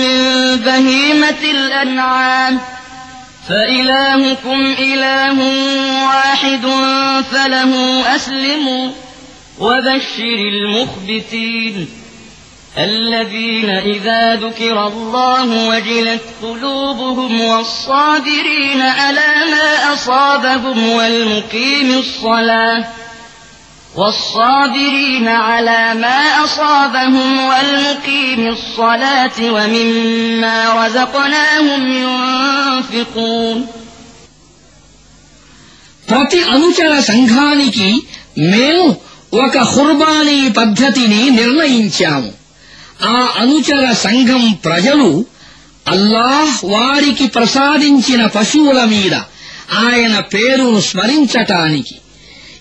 من 0.02 0.16
بهيمة 0.56 1.42
الأنعام 1.56 2.54
فإلهكم 3.48 4.60
إله 4.78 5.38
واحد 6.06 6.64
فله 7.32 7.72
أسلموا 8.16 8.90
وبشر 9.60 10.38
المخبتين 10.54 11.88
الذين 12.78 13.70
إذا 13.70 14.34
ذكر 14.34 14.86
الله 14.86 15.68
وجلت 15.68 16.20
قلوبهم 16.42 17.40
والصابرين 17.40 18.80
على 18.82 19.32
ما 19.50 19.92
أصابهم 19.94 20.88
والمقيم 20.88 21.98
الصلاة 21.98 22.84
والصابرين 23.96 25.28
على 25.28 25.94
ما 25.94 26.44
أصابهم 26.44 27.30
والمقيم 27.40 28.48
الصلاة 28.48 29.38
ومما 29.40 30.86
رزقناهم 30.86 31.82
ينفقون 32.02 33.58
ప్రతి 36.10 36.40
అనుచర 36.54 36.92
సంఘానికి 37.10 37.88
మేము 38.52 38.84
ఒక 39.44 39.56
ఖుర్బానీ 39.74 40.38
పద్ధతిని 40.58 41.22
నిర్ణయించాము 41.30 42.30
ఆ 43.03 43.33
అనుచర 43.37 43.91
సంఘం 43.91 44.57
ప్రజలు 44.65 45.25
అల్లాహ్ 45.87 46.65
వారికి 46.65 47.27
ప్రసాదించిన 47.27 48.25
పశువుల 48.25 48.83
మీద 48.83 49.13
ఆయన 49.73 50.19
పేరును 50.19 50.81
స్మరించటానికి 50.81 51.95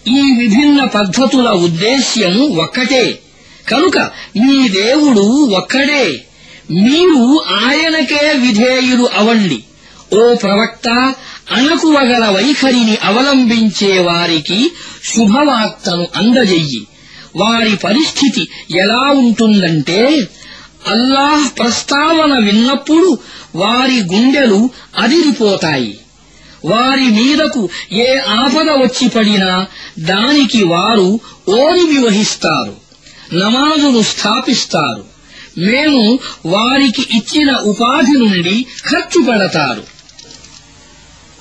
ఈ 0.09 0.35
విభిన్న 0.39 0.85
పద్ధతుల 0.85 1.49
ఉద్దేశ్యం 1.49 2.57
ఒక్కటే. 2.57 3.19
కనుక 3.69 3.99
మీ 4.37 4.69
దేవుడు 4.69 5.51
ఒక్కడే. 5.55 6.25
మీరు 6.71 7.45
ఆయనకే 7.65 8.33
విధేయులు 8.37 9.09
అవండి. 9.15 9.65
ఓ 10.15 10.35
ప్రవక్త 10.35 11.15
అణకువగల 11.53 12.25
వైఖరిని 12.29 12.97
అవలంబించే 13.05 13.99
వారికి 13.99 14.73
శుభవార్తను 15.05 16.07
అందజెయ్యి. 16.17 16.87
వారి 17.37 17.77
పరిస్థితి 17.77 18.49
ఎలా 18.71 19.01
ఉంటుందంటే 19.01 20.29
అల్లాహ్ 20.87 21.59
ప్రస్తావన 21.59 22.39
విన్నప్పుడు 22.39 23.19
వారి 23.55 24.01
గుండెలు 24.01 24.71
అదిరిపోతాయి. 24.99 25.99
వారి 26.65 27.05
మీదకు 27.05 27.69
ఏ 27.93 28.19
ఆపద 28.19 28.71
వచ్చి 28.71 29.09
పడినా 29.09 29.67
దానికి 29.99 30.65
వారు 30.65 31.21
ఓరిమి 31.49 32.05
వహిస్తారు 32.05 32.77
నమాజును 33.35 34.03
స్థాపిస్తారు. 34.03 35.05
మేము 35.59 36.19
వారికి 36.47 37.07
ఇచ్చిన 37.11 37.57
ఉపాధి 37.57 38.13
నుండి 38.13 38.67
ఖర్చు 38.91 39.23
పెడతారు. 39.23 39.83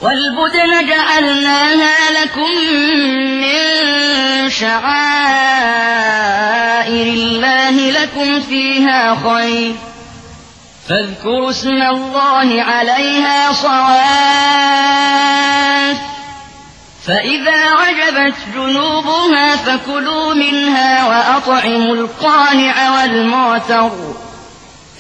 والبدن 0.01 0.87
جعلناها 0.87 2.23
لكم 2.23 2.51
من 3.41 4.49
شعائر 4.49 4.81
الله 7.07 7.91
لكم 7.91 8.41
فيها 8.41 9.15
خير. 9.15 9.75
فاذكروا 10.89 11.49
اسم 11.49 11.81
الله 11.81 12.63
عليها 12.63 13.53
صواف. 13.53 14.01
فإذا 17.07 17.73
وجبت 17.73 18.35
جنوبها 18.55 19.55
فكلوا 19.55 20.33
منها 20.33 21.07
وأطعموا 21.07 21.95
القانع 21.95 23.01
والمعتر. 23.01 23.91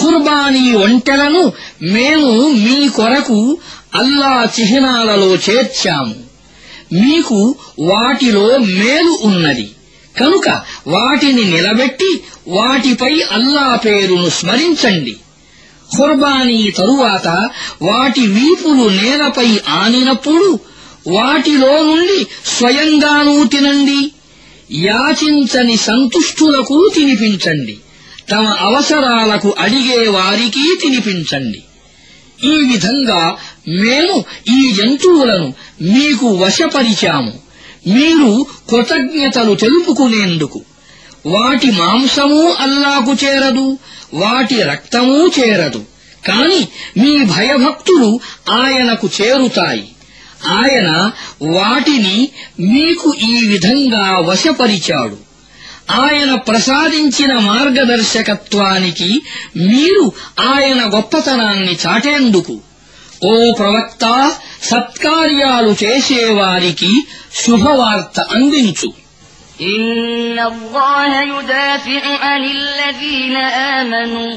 ఖుర్బానీ 0.00 0.72
ఒంటెలను 0.72 1.52
మేము 1.82 2.48
మీ 2.48 2.88
కొరకు 2.88 3.58
అల్లా 3.94 4.48
చిహ్నాలలో 4.60 5.34
చేర్చాము. 5.34 6.14
మీకు 6.92 7.54
వాటిలో 7.80 8.58
మేలు 8.58 9.18
ఉన్నది. 9.22 9.70
కనుక 10.20 10.48
వాటిని 10.86 11.44
నిలబెట్టి 11.44 12.20
వాటిపై 12.48 13.20
అల్లా 13.32 13.76
పేరును 13.76 14.28
స్మరించండి. 14.28 15.16
ఖుర్బానీ 15.98 16.70
తరువాత 16.70 17.48
వాటి 17.82 18.20
వీపులు 18.20 18.88
నేలపై 18.88 19.60
ఆనినప్పుడు 19.68 20.58
వాటిలో 21.08 21.82
నుండి 21.82 22.26
స్వయంగానూ 22.46 23.44
తినండి. 23.44 24.12
యాచించని 24.72 25.76
సంతుష్టులకు 25.76 26.90
తినిపించండి. 26.94 27.76
తమ 28.30 28.56
అవసరాలకు 28.60 29.54
అడిగే 29.58 30.08
వారికి 30.08 30.78
తినిపించండి. 30.82 31.62
ఈ 32.44 32.56
విధంగా 32.72 33.36
మేము 33.68 34.24
ఈ 34.58 34.72
జంతువులను 34.72 35.54
మీకు 35.82 36.26
వశపరిచాము. 36.26 37.32
మీరు 37.86 38.46
కృతజ్ఞతలు 38.70 39.54
తెలుపుకునేందుకు. 39.54 40.60
వాటి 41.26 41.70
మాంసము 41.70 42.52
అల్లాకు 42.52 43.26
చేరదు 43.26 43.78
వాటి 44.14 44.62
రక్తమూ 44.62 45.28
చేరదు. 45.28 45.84
కాని 46.28 46.68
మీ 47.00 47.24
భయభక్తులు 47.24 48.20
ఆయనకు 48.50 49.10
చేరుతాయి. 49.22 49.88
ఆయన 50.46 51.10
వాటిని 51.42 52.28
మీకు 52.60 53.14
ఈ 53.14 53.46
విధంగా 53.46 54.18
వశపరిచాడు. 54.18 55.25
ఆయన 56.01 56.31
ప్రసాదించిన 56.47 57.33
మార్గదర్శకత్వానికి 57.49 59.09
మీరు 59.69 60.05
ఆయన 60.51 60.81
గొప్పతనాన్ని 60.95 61.75
చాటేందుకు 61.83 62.55
ఓ 63.23 63.33
ప్రవక్త 63.51 64.05
సత్కార్యాలు 64.71 65.73
చేసేవారికి 65.83 66.91
శుభవార్త 67.43 68.17
అందించు 68.37 68.89
إن 69.71 70.39
الله 70.51 71.11
يدافع 71.31 72.03
عن 72.21 72.43
الذين 72.51 73.35
آمنوا 73.77 74.33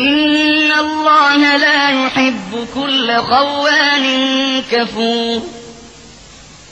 إن 0.00 0.72
الله 0.74 1.40
لا 1.58 1.88
يحب 1.98 2.66
كل 2.74 3.08
خوان 3.22 4.04
كفور 4.72 5.40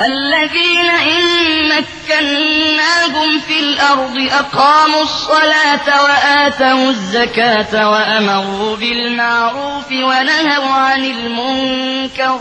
الذين 0.00 0.90
إن 1.14 1.24
مكناهم 1.68 3.40
في 3.40 3.58
الأرض 3.60 4.16
أقاموا 4.32 5.02
الصلاة 5.02 5.86
وآتوا 6.04 6.90
الزكاة 6.90 7.90
وأمروا 7.90 8.76
بالمعروف 8.76 9.88
ونهوا 9.92 10.74
عن 10.86 11.04
المنكر 11.04 12.38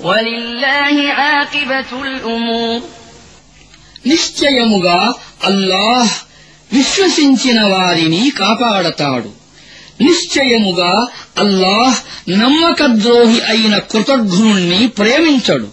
ولله 0.00 0.96
عاقبة 1.12 1.90
الأمور 2.02 2.80
నిశ్చయముగా 4.06 5.00
అల్లాహ్ 5.48 6.12
విశ్వసించిన 6.70 7.58
వారిని 7.64 8.30
కాపాడతాడు 8.40 9.30
నిశ్చయముగా 10.00 10.92
అల్లాహ్ 11.38 11.96
నమ్మకద్రోహి 12.40 13.38
అయిన 13.52 13.78
కృతజ్ఞుణ్ణి 13.92 14.80
ప్రేమించడు 14.98 15.68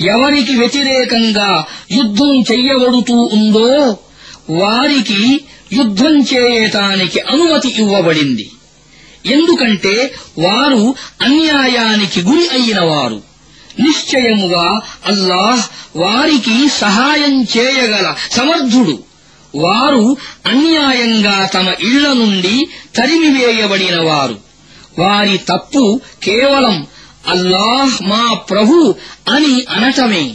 ఎవరికి 0.00 0.56
వ్యతిరేకంగా 0.56 1.64
యుద్ధం 1.92 2.40
చెయ్యబడుతూ 2.40 3.14
ఉందో 3.14 3.98
వారికి 4.50 5.40
యుద్ధం 5.72 6.20
చేయటానికి 6.20 7.20
అనుమతి 7.20 7.74
ఇవ్వబడింది. 7.78 8.50
ఎందుకంటే 9.26 10.14
వారు 10.38 10.94
అన్యాయానికి 11.22 12.22
గురి 12.22 12.48
అయినవారు. 12.48 13.22
నిశ్చయముగా 13.80 14.80
అల్లాహ్ 15.06 15.62
వారికి 15.98 16.68
సహాయం 16.68 17.42
చేయగల 17.42 18.14
సమర్థుడు. 18.32 18.98
వారు 19.56 20.16
అన్యాయంగా 20.46 21.46
తమ 21.46 21.72
ఇళ్ళ 21.80 22.12
నుండి 22.12 22.68
తరిమివేయబడినవారు 22.96 24.38
వారి 24.98 25.38
తప్పు 25.38 26.00
కేవలం 26.24 26.86
అల్లాహ్ 27.28 28.02
మా 28.02 28.34
ప్రభు 28.34 28.94
అని 29.28 29.64
అనటమే. 29.70 30.34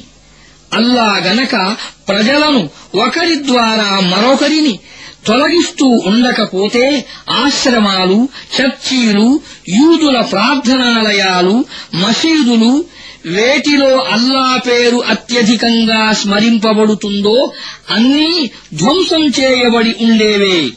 అల్లా 0.73 1.17
గనక 1.17 1.75
ప్రజలను 2.10 2.69
ఒకరి 2.95 3.47
ద్వారా 3.47 3.99
మరొకరిని 3.99 4.80
తొలగిస్తూ 5.27 5.86
ఉండకపోతే 5.86 7.06
ఆశ్రమాలు 7.30 8.30
చర్చీలు 8.62 9.41
యూదుల 9.69 10.21
ప్రార్థనాలయాలు 10.21 11.65
మసీదులు 11.95 12.86
వేటిలో 13.25 13.97
అల్లా 13.99 14.60
పేరు 14.67 15.04
అత్యధికంగా 15.08 16.13
స్మరింపబడుతుందో 16.13 17.54
అన్నీ 17.89 18.51
ధ్వంసం 18.73 19.27
చేయబడి 19.27 19.95
ఉండేవే. 20.01 20.69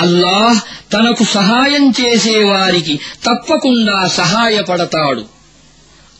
అల్లాహ్ 0.00 0.60
తనకు 0.92 1.24
సహాయం 1.24 1.90
చేసేవారికి 1.90 3.00
తప్పకుండా 3.24 4.08
సహాయపడతాడు. 4.08 5.33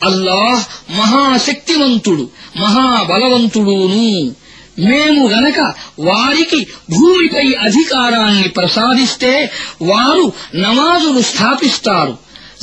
అల్లాహ్ 0.05 0.63
మహాశక్తివంతుడు 0.93 2.31
మహాబలవంతుడును. 2.57 4.35
మేము 4.79 5.29
గనక 5.29 5.61
వారికి 5.99 6.67
భూమిపై 6.91 7.55
అధికారాన్ని 7.55 8.49
ప్రసాదిస్తే 8.49 9.51
వారు 9.83 10.33
నమాజులు 10.55 11.21
స్థాపిస్తారు 11.21 12.19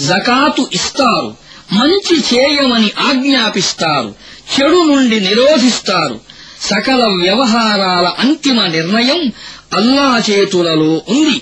జకాతు 0.08 0.69
ఇస్తారు 0.73 1.36
మంచి 1.73 2.15
చేయమని 2.32 2.91
ఆజ్ఞాపిస్తారు 2.99 4.15
చెడు 4.54 4.80
నుండి 4.84 5.19
నిరోధిస్తారు. 5.19 6.19
సకల 6.62 7.04
వ్యవహారాల 7.06 8.08
అంతిమ 8.19 8.65
నిర్ణయం 8.65 9.32
అల్లా 9.73 10.21
చేతులలో 10.30 11.01
ఉంది. 11.10 11.41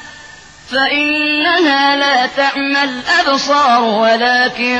فإنها 0.70 1.96
لا 1.96 2.26
تعمى 2.28 2.84
الأبصار 2.84 3.82
ولكن 4.02 4.76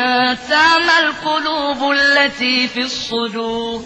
تعمى 0.49 0.97
القلوب 1.01 1.81
التي 1.93 2.69
في 2.69 2.81
الصدور 2.83 3.79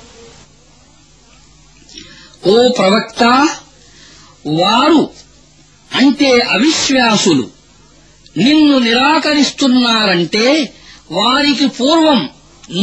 ఓ 2.46 2.56
ప్రవక్త 2.78 3.22
వారు 4.58 5.02
అంటే 5.90 6.30
అవిశ్వాసులు 6.50 7.44
నిన్ను 8.36 8.76
నిరాకరిస్తున్నారంటే 8.78 10.46
వారికి 11.12 11.66
పూర్వం 11.68 12.20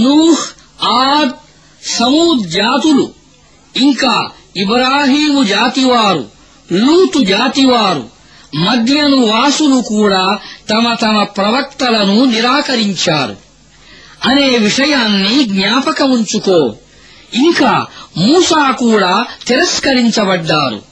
నూహ్ 0.03 0.43
ఆద్ 0.99 1.33
సమూద్ 1.83 2.43
జాతులు 2.49 3.05
ఇంకా 3.75 4.13
ఇబ్రాహీము 4.55 5.43
జాతివారు 5.45 6.23
లూతు 6.69 7.19
జాతివారు 7.23 8.03
మద్యను 8.54 9.26
వాసులు 9.26 9.82
కూడా 9.88 10.38
తమ 10.70 10.94
తమ 10.94 11.22
ప్రవక్తలను 11.22 12.24
నిరాకరించారు. 12.24 13.36
అనే 14.24 14.58
విషయాన్ని 14.58 15.44
జ్ఞాపకముంచుకో 15.44 16.76
ఇంకా 17.34 17.86
మూసా 18.16 18.70
కూడా 18.70 19.26
తిరస్కరించబడ్డారు. 19.46 20.82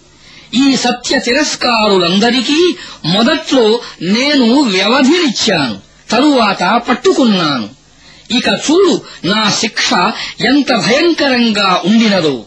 ఈ 0.54 0.76
సత్య 0.76 1.18
తిరస్కారులందరికీ 1.18 2.76
మొదట్లో 3.04 3.80
నేను 4.02 4.62
వ్యవధినిచ్చాను 4.62 5.78
తరువాత 6.10 6.82
పట్టుకున్నాను. 6.88 7.68
ఇక 8.30 8.48
చూడు 8.48 9.00
నా 9.24 9.50
శిక్ష 9.50 9.90
ఎంత 10.40 10.72
భయంకరంగా 10.72 11.82
ఉండినదో. 11.86 12.44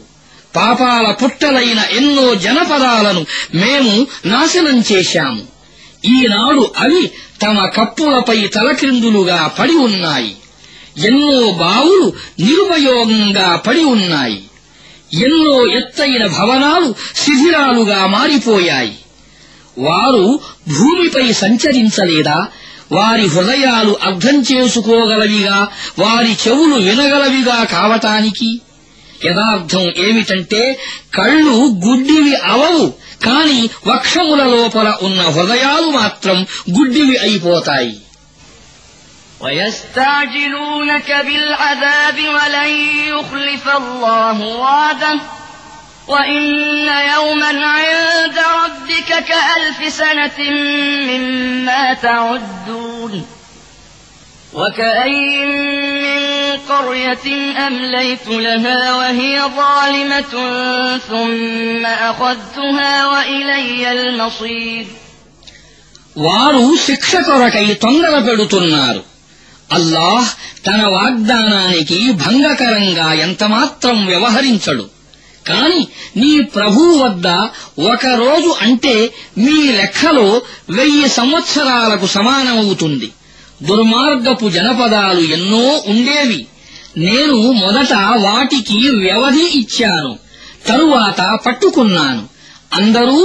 పాపాల 0.56 1.12
పుట్టలైన 1.12 1.80
ఎన్నో 1.92 2.36
జనపదాలను 2.36 3.26
మేము 3.56 4.08
నాశనం 4.26 4.84
చేశాము. 4.92 5.42
ఈనాడు 6.06 6.72
అవి 6.78 7.12
తమ 7.42 7.66
కప్పులపై 7.66 8.48
తలక్రిందులుగా 8.48 9.52
పడి 9.60 9.74
ఉన్నాయి. 9.74 10.36
ఎన్నో 11.06 11.52
బావులు 11.52 12.14
నిరుపయోగంగా 12.40 13.56
పడి 13.56 13.84
ఉన్నాయి. 13.84 14.44
ఎన్నో 15.14 15.68
ఎత్తైన 15.68 16.26
భవనాలు 16.26 16.96
శిథిరాలుగా 17.16 18.06
మారిపోయాయి. 18.06 18.98
వారు 19.78 20.40
భూమిపై 20.68 21.34
సంచరించలేదా? 21.34 22.48
వారి 22.92 23.28
హృదయాలు 23.28 23.98
అర్థం 24.04 24.42
చేసుకోగలవిగా? 24.42 25.68
వారి 26.00 26.38
చెవులు 26.48 26.76
వినగలవిగా 26.76 27.64
కావటానికి? 27.64 28.62
యథార్థం 29.25 29.87
ఏమిటంటే 30.07 30.63
కళ్ళు 31.15 31.55
గుడ్డివి 31.87 32.35
అవవు 32.53 32.85
కాని 33.25 33.61
వక్షముల 33.87 34.43
లోపల 34.55 34.89
ఉన్న 35.07 35.21
హృదయాలు 35.37 35.89
మాత్రం 36.01 36.39
గుడ్డివి 36.77 37.17
అయిపోతాయి 37.19 37.95
ويستعجلونك 39.89 41.11
بالعذاب 41.27 42.19
ولن 42.37 42.71
يخلف 43.09 43.69
الله 43.77 44.39
وعده 44.57 45.19
وإن 46.09 46.43
يوما 47.15 47.67
عند 47.69 48.37
ربك 48.57 49.11
كألف 49.25 49.93
سنة 49.95 50.39
مما 51.09 51.95
تعدون 51.97 53.13
وكأي 54.53 55.45
من 55.97 56.21
قرية 56.69 57.27
أمليت 57.67 58.27
لها 58.29 58.95
وهي 58.95 59.35
ظالمة 59.57 60.33
ثم 61.01 61.85
أخذتها 62.11 63.07
وإلي 63.07 63.93
المصير 63.93 64.87
వారు 66.17 66.65
శిక్ష 66.87 67.11
కొరకై 67.27 67.67
తొందర 67.83 68.15
పెడుతున్నారు 68.27 69.03
అల్లాహ్ 69.71 70.31
తన 70.67 70.81
వాగ్దానానికి 70.95 71.99
భంగకరంగా 72.23 73.09
ఎంతమాత్రం 73.27 73.99
వ్యవహరించడు 74.07 74.85
కాని 75.47 75.83
నీ 76.21 76.33
ప్రభువు 76.57 76.95
వద్ద 77.03 77.27
ఒక 77.91 78.05
రోజు 78.23 78.51
అంటే 78.67 78.95
మీ 79.45 79.57
లెక్కలో 79.79 80.27
వెయ్యి 80.79 81.09
సంవత్సరాలకు 81.19 82.07
సమానమవుతుంది 82.17 83.09
దుర్మార్గపు 83.63 84.47
జనపదాలు 84.49 85.23
ఎన్నో 85.33 85.65
ఉండేవి 85.93 86.41
నేను 86.99 87.39
మొదట 87.63 87.93
వాటికి 88.27 88.79
వ్యవధి 88.97 89.47
ఇచ్చాను 89.61 90.13
తరువాత 90.69 91.21
పట్టుకున్నాను 91.47 92.25
అందరూ 92.73 93.21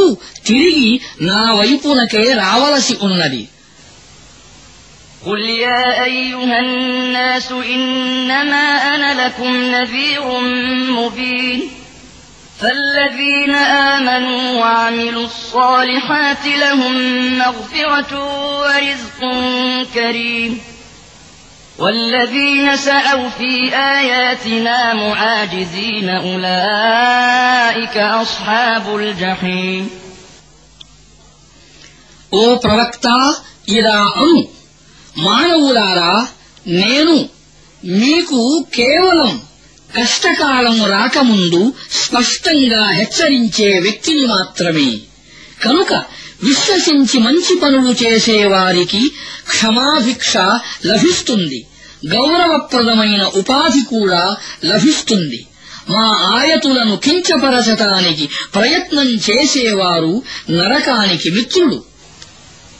తిరిగి 0.45 0.91
నా 1.21 1.41
వైపునకే 1.59 2.25
రావలసి 2.43 2.95
ఉన్నది 3.01 3.43
قل 5.25 5.41
يا 5.65 5.83
أيها 6.05 6.59
الناس 6.59 7.47
إنما 7.75 8.65
أنا 8.93 9.09
لكم 9.21 9.51
نذير 9.75 10.23
مبين 10.91 11.59
فالذين 12.61 13.53
آمنوا 13.93 14.59
وعملوا 14.61 15.25
الصالحات 15.25 16.45
لهم 16.63 16.93
مغفرة 17.37 18.11
ورزق 18.61 19.19
كريم 19.93 20.51
والذين 21.79 22.77
سأوا 22.77 23.29
في 23.29 23.75
آياتنا 23.75 24.93
معاجزين 24.93 26.09
أولئك 26.09 27.97
أصحاب 27.97 28.85
الجحيم 28.95 29.85
ఓ 32.33 32.43
ప్రవక్త 32.63 33.07
ఇలా 33.77 33.97
అను 34.21 34.39
మానవులారా 35.25 36.13
నేను 36.79 37.15
మీకు 38.01 38.39
కేవలం 38.77 39.33
కష్టకాలం 39.96 40.84
రాకముందు 40.84 41.72
స్పష్టంగా 41.90 42.86
హెచ్చరించే 42.86 43.78
వ్యక్తిని 43.78 44.26
మాత్రమే. 44.26 44.98
కనుక 45.62 45.92
విశ్వసించి 46.42 47.18
మంచి 47.20 47.56
పనులు 47.56 48.04
చేసేవారికి 48.04 49.12
క్షమాభిక్ష 49.48 50.36
లభిస్తుంది. 50.86 51.66
గౌరవప్రదమైన 52.06 53.22
ఉపాధి 53.22 53.80
కూడా 53.80 54.36
లభిస్తుంది. 54.64 55.46
మా 55.88 56.08
ఆయతులను 56.08 56.96
కించపరచటానికి 56.96 58.28
ప్రయత్నం 58.54 59.08
చేసేవారు 59.14 60.22
నరకానికి 60.50 61.30
మిత్రుడు 61.30 61.87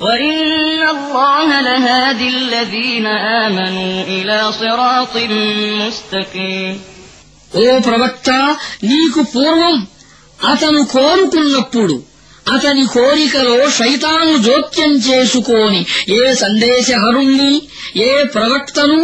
وإن 0.00 0.88
الله 0.88 1.60
لهادي 1.60 2.28
الذين 2.30 3.06
آمنوا 3.42 4.02
إلى 4.08 4.38
صراط 4.54 5.14
مستقيم 5.78 6.74
ఓ 7.52 7.66
ప్రవక్త 7.80 8.28
నీకు 8.84 9.20
పూర్వం 9.32 9.76
అతను 10.38 10.80
కోరుకున్నప్పుడు 10.86 11.96
అతని 12.46 12.84
కోరికలో 12.86 13.56
శైతాను 13.78 14.34
జోక్యం 14.38 14.92
చేసుకోని 15.06 15.80
ఏ 16.16 16.34
సందేశహరుణ్ణి 16.42 17.52
ఏ 18.00 18.12
ప్రవక్తను 18.34 18.98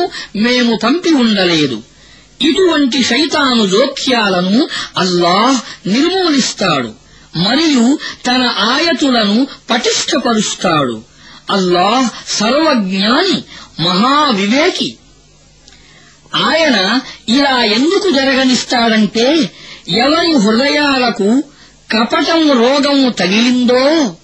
మేము 0.44 0.74
పంపి 0.76 1.12
ఉండలేదు 1.14 1.78
ఇటువంటి 2.40 3.00
శైతాను 3.02 3.64
జోక్యాలను 3.66 4.60
అల్లాహ్ 4.96 5.58
నిర్మూలిస్తాడు 5.94 6.90
మరియు 7.35 7.99
తన 8.27 8.55
ఆయతులను 8.59 9.47
పటిష్టపరుస్తాడు. 9.69 11.01
అల్లాహ్ 11.49 12.09
సర్వజ్ఞాని 12.27 13.43
మహావివేకి. 13.83 14.97
ఆయన 16.35 16.99
ఇలా 17.29 17.63
ఎందుకు 17.63 18.11
జరగనిస్తాడంటే 18.11 19.49
ఎవరి 19.87 20.35
హృదయాలకు 20.35 21.43
కపటం 21.91 22.51
రోగం 22.51 23.09
తగిలిందో 23.09 24.15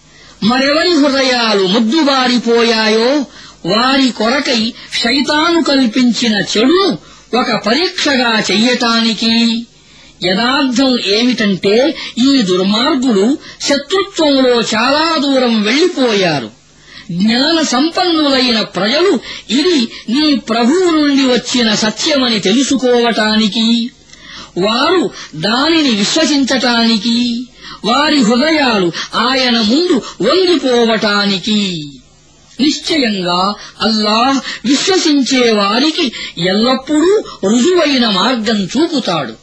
మరెవరి 0.43 0.93
హృదయాలు 0.93 1.67
ముద్దుబారిపోయాయో 1.67 3.25
వారి 3.65 4.11
కొరకై 4.11 4.73
శైతాను 5.03 5.63
కల్పించిన 5.63 6.35
చెడు 6.35 6.97
ఒక 7.39 7.51
పరీక్షగా 7.55 8.43
చెయ్యటానికి 8.51 9.65
యథార్థం 10.25 10.99
ఏమిటంటే 10.99 11.95
ఈ 12.17 12.41
దుర్మార్గులు 12.41 13.37
శత్రుత్వంలో 13.61 14.61
చాలా 14.61 15.17
దూరం 15.17 15.63
వెళ్ళిపోయారు 15.63 16.49
జ్ఞాన 17.11 17.61
సంపన్నులైన 17.61 18.61
ప్రజలు 18.61 19.19
ఇది 19.49 19.87
నీ 20.09 20.35
ప్రభువు 20.35 20.91
నుండి 20.91 21.23
వచ్చిన 21.25 21.73
సత్యమని 21.73 22.39
తెలుసుకోవటానికి 22.39 23.89
వారు 24.57 25.09
దానిని 25.35 25.89
విశ్వసించటానికి 25.89 27.45
వారి 27.85 28.19
హృదయాలు 28.21 28.91
ఆయన 29.15 29.57
ముందు 29.61 30.01
వంగిపోవటానికి. 30.21 31.83
నిశ్చయంగా 32.59 33.55
అల్లాహ్ 33.81 34.67
విశ్వసించే 34.67 35.51
వారికి 35.51 36.11
ఎల్లప్పుడూ 36.37 37.23
రుజువైన 37.49 38.09
మార్గం 38.09 38.63
చూపుతాడు. 38.63 39.42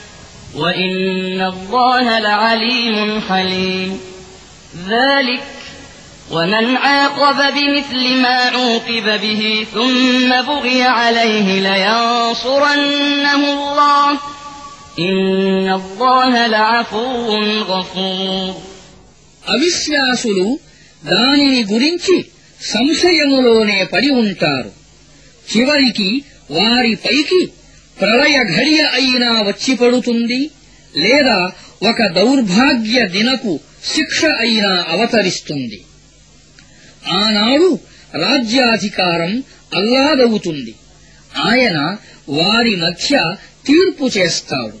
وإن 0.54 1.40
الله 1.52 2.18
لعليم 2.18 3.20
حليم 3.20 4.00
ذلك 4.88 5.42
ومن 6.30 6.76
عاقب 6.76 7.54
بمثل 7.54 8.02
ما 8.22 8.38
عوقب 8.56 9.20
به 9.20 9.66
ثم 9.74 10.28
بغي 10.42 10.82
عليه 10.82 11.60
لينصرنه 11.60 13.42
الله 13.54 14.10
إن 14.98 15.68
الله 15.72 16.46
لعفو 16.46 17.36
غفور 17.72 18.54
అవిశ్వాసులు 19.54 20.46
దానిని 21.12 21.62
గురించి 21.72 22.16
సంశయములోనే 22.72 23.78
పడి 23.92 24.10
ఉంటారు 24.22 24.70
చివరికి 25.50 26.08
వారిపైకి 26.50 27.40
ప్రళయ 28.01 28.43
ఘడియ 28.43 28.81
అయినా 28.81 29.41
వచ్చి 29.41 29.75
పడుతుంది 29.75 30.51
లేదా 30.97 31.51
ఒక 31.89 32.05
దౌర్భాగ్య 32.05 33.07
దినపు 33.07 33.59
శిక్ష 33.95 34.25
అయినా 34.25 34.85
అవతరిస్తుంది. 34.89 35.81
ఆనాడు 37.07 37.79
రాజ్యాధికారం 38.15 39.43
అల్లాదవుతుంది. 39.75 40.75
ఆయన 41.45 41.97
వారి 42.29 42.75
మధ్య 42.75 43.35
తీర్పు 43.65 44.17
చేస్తాడు. 44.17 44.77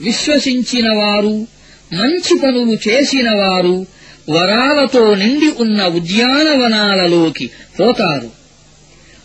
విశ్వసించిన 0.00 0.92
వారు 0.92 1.46
మంచి 1.92 2.38
పనులు 2.38 2.88
చేసిన 2.88 3.30
వారు 3.30 3.86
వరాలతో 4.30 5.14
నిండి 5.14 5.52
ఉన్న 5.58 5.86
ఉద్యానవనాలలోకి 5.86 7.50
పోతారు. 7.80 8.43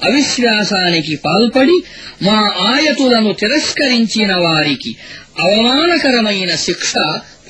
అవిశ్వాసానికి 0.03 1.15
పాల్పడి 1.15 1.83
మా 2.21 2.51
ఆయతులను 2.59 3.33
తిరస్కరించిన 3.33 4.35
వారికి 4.35 4.95
అవమానకరమైన 5.39 6.55
శిక్ష 6.55 6.93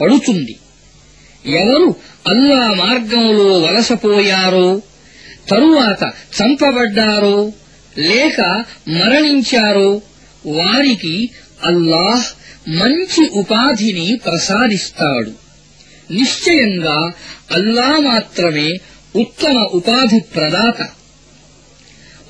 పడుతుంది. 0.02 0.58
ఎవరు 1.46 1.96
అల్లా 2.28 2.74
మార్గంలో 2.74 3.60
వలసపోయారో 3.60 4.82
తరువాత 5.50 6.12
చంపబడ్డారో 6.42 7.52
లేక 7.98 8.42
మరణించారో 8.88 10.02
వారికి 10.46 11.30
అల్లాహ్ 11.64 12.40
మంచి 12.70 13.30
ఉపాధిని 13.30 14.20
ప్రసాదిస్తాడు. 14.26 15.32
నిశ్చయంగా 16.14 17.12
అల్లా 17.52 17.98
మాత్రమే 18.00 18.78
ఉత్తమ 19.16 19.58
ఉపాధి 19.74 20.20
ప్రదాత. 20.20 20.90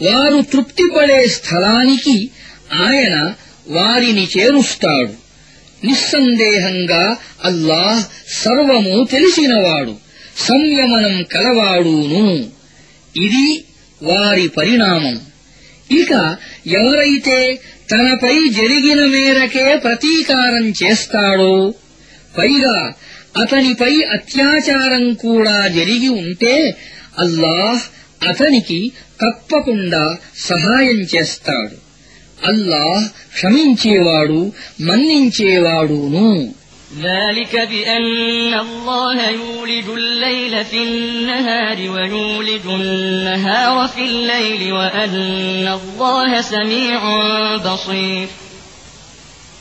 వారు 0.01 0.41
తృప్తిపడే 0.41 1.27
స్థలానికి 1.27 2.29
ఆయన 2.73 3.33
వారిని 3.67 4.27
చేరుస్తాడు. 4.37 5.29
నిస్సందేహంగా 5.85 7.17
అల్లాహ్ 7.43 8.03
సర్వము 8.41 9.07
తెలిసినవాడు 9.11 9.95
సంయమనం 10.37 11.23
కలవాడును. 11.23 12.49
ఇది 13.25 13.63
వారి 14.03 14.47
పరిణామం. 14.47 15.21
ఇక 15.91 16.35
ఎవరైతే 16.67 17.59
తనపై 17.91 18.47
జరిగిన 18.49 19.05
మేరకే 19.05 19.75
ప్రతీకారం 19.75 20.73
చేస్తాడో 20.83 21.73
పైగా 22.37 22.93
అతనిపై 23.37 24.01
అత్యాచారం 24.01 25.13
కూడా 25.13 25.67
జరిగి 25.67 26.07
ఉంటే 26.07 26.75
అల్లాహ్ 27.19 27.98
అతనికి 28.22 28.78
తప్పకుండా 29.20 30.04
సహాయం 30.48 31.00
చేస్తాడు 31.12 31.76
అల్లాహ్ 32.44 33.04
క్షమించేవాడు 33.36 34.40
మన్నించేవాడును 34.88 36.28
ذلك 37.02 37.54
بأن 37.72 38.06
الله 38.56 39.18
يولج 39.30 39.88
الليل 39.94 40.64
في 40.64 40.80
النهار 40.82 41.78
ويولج 41.90 42.66
النهار 42.80 43.88
في 43.88 44.02
الليل 44.04 44.72
وأن 44.72 45.16
الله 45.70 46.30
سميع 46.54 47.00
بصير 47.58 48.26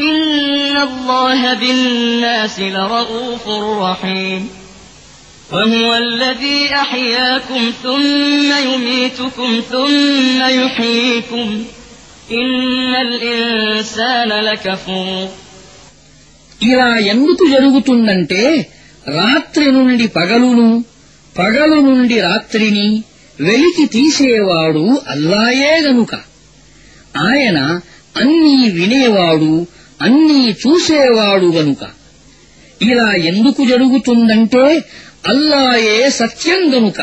إن 0.00 0.76
الله 0.78 1.54
بالناس 1.54 2.60
لرؤوف 2.60 3.44
رحيم 3.80 4.42
وهو 5.52 5.94
الذي 5.96 6.74
أحياكم 6.74 7.72
ثم 7.82 8.48
يميتكم 8.64 9.60
ثم 9.70 10.38
يحييكم 10.60 11.64
إن 12.32 12.50
الإنسان 12.98 14.28
لكفور 14.28 15.28
ఇలా 16.60 16.90
ఎందుకు 17.12 17.44
జరుగుతుందంటే 17.46 18.42
రాత్రి 19.06 19.66
నుండి 19.70 20.06
పగలును 20.08 20.68
పగలు 21.36 21.78
నుండి 21.80 22.16
రాత్రిని 22.20 22.86
వెలికి 23.38 23.84
తీసేవాడు 23.86 24.84
అల్లాయే 25.06 25.74
గనుక 25.80 26.12
ఆయన 27.28 27.58
అన్నీ 28.16 28.56
వినేవాడు 28.70 29.52
అన్నీ 30.01 30.49
చూసేవాడు 30.49 31.45
గనుక. 31.45 31.87
ఇలా 32.81 33.11
ఎందుకు 33.11 33.65
జరుగుతుందంటే 33.65 34.83
అల్లాయే 35.27 36.09
సత్యం 36.09 36.75
గనుక. 36.75 37.01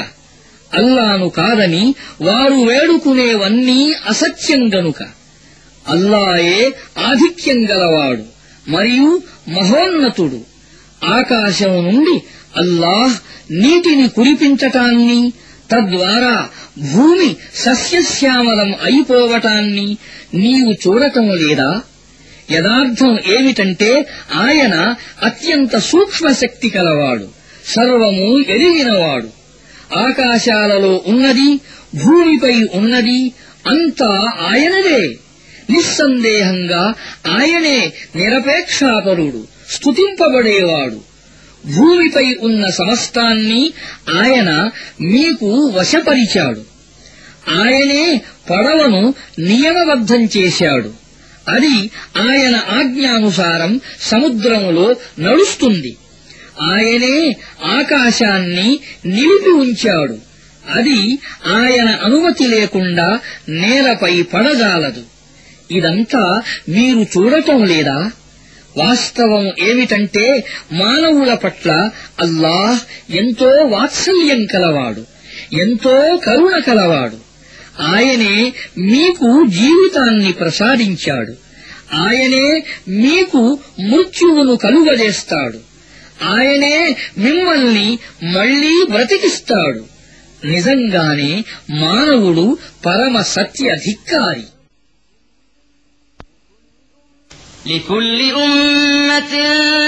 అల్లాను 0.74 1.28
కాదని 1.28 1.94
వారు 2.22 2.54
వేడుకునేవన్నీ 2.54 3.92
అసత్యం 4.08 4.74
గనుక. 4.74 5.02
అల్లాయే 5.88 6.74
ఆధిక్యం 6.98 7.70
గలవాడు 7.70 8.24
మరియు 8.70 9.22
మహోన్నతుడు. 9.48 10.40
ఆకాశం 11.04 11.84
నుండి 11.84 12.22
అల్లాహ్ 12.56 13.14
నీటిని 13.52 14.08
కురిపించటాన్ని 14.08 15.32
తద్వారా 15.70 16.48
భూమి 16.92 17.36
సస్యశ్యామలం 17.54 18.74
అయిపోవటాన్ని 18.84 19.96
నీవు 20.34 20.72
చూడటం 20.72 21.28
లేదా? 21.28 21.80
యదార్థం 22.50 23.18
ఏమిటంటే 23.38 24.06
ఆయన 24.34 24.94
అత్యంత 25.22 25.76
సూక్ష్మశక్తి 25.76 26.70
కలవాడు 26.70 27.28
సర్వము 27.66 28.38
ఎరిగినవాడు 28.48 29.28
ఆకాశాలలో 29.98 31.02
ఉన్నది 31.06 31.60
భూమిపై 32.04 32.68
ఉన్నది 32.74 33.32
అంతా 33.66 34.32
ఆయనదే. 34.50 35.18
నిస్సందేహంగా 35.70 36.94
ఆయనే 37.26 37.92
నిరపేక్షాపరుడు 38.16 39.46
స్తుతింపబడేవాడు. 39.70 41.00
భూమిపై 41.76 42.36
ఉన్న 42.40 42.70
సమస్తాన్ని 42.70 43.72
ఆయన 44.08 44.70
మీకు 45.00 45.72
వశపరిచాడు. 45.76 46.62
ఆయనే 47.50 48.20
పడవను 48.50 49.14
నియమబద్ధం 49.38 50.28
చేశాడు. 50.36 51.07
అది 51.48 51.90
ఆయన 52.16 52.56
ఆజ్ఞానుసారం 52.56 53.80
సముద్రములో 54.00 54.96
నడుస్తుంది. 55.20 55.96
ఆయనే 56.60 57.36
ఆకాశాన్ని 57.64 58.78
నిలిపి 59.06 59.50
ఉంచాడు. 59.50 60.18
అది 60.70 61.18
ఆయన 61.46 61.88
అనుమతి 62.04 62.46
లేకుండా 62.46 63.20
నేలపై 63.48 64.22
పడజాలదు. 64.22 65.02
ఇదంతా 65.70 66.42
మీరు 66.68 67.00
చూడటం 67.00 67.64
లేదా? 67.64 68.10
వాస్తవం 68.76 69.46
ఏమిటంటే 69.46 70.44
మానవుల 70.72 71.34
పట్ల 71.34 71.90
అల్లాహ్ 72.20 73.12
ఎంతో 73.12 73.46
వాత్సల్యం 73.46 74.46
కలవాడు 74.46 75.06
ఎంతో 75.54 76.20
కరుణ 76.24 76.58
కలవాడు. 76.58 77.27
ఆయనే 77.89 78.35
మీకు 78.91 79.29
జీవితాన్ని 79.57 80.31
ప్రసాదించాడు 80.33 81.33
ఆయనే 82.03 82.47
మీకు 83.01 83.41
మృత్యువును 83.89 84.55
కలుగజేస్తాడు 84.57 85.59
ఆయనే 86.33 86.75
మిమ్మల్ని 87.17 87.89
మళ్లీ 88.35 88.75
బ్రతికిస్తాడు 88.89 89.83
నిజంగానే 90.45 91.31
మానవుడు 91.81 92.47
పరమ 92.85 93.15
సత్యధిక్కారి 93.35 94.47
لكل 97.65 98.19
أمة 98.37 99.33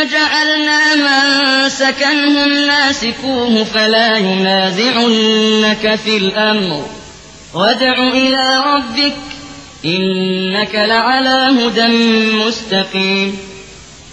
جعلنا 0.05 0.81
منسكنهم 0.97 2.53
ناسكوه 2.65 3.63
فلا 3.65 4.17
ينازعنك 4.19 5.95
في 5.95 6.17
الأمر 6.17 6.86
وادع 7.55 7.92
إلى 7.92 8.62
ربك 8.66 9.16
إنك 9.84 10.74
لعلى 10.74 11.51
هدى 11.61 11.86
مستقيم. 12.46 13.38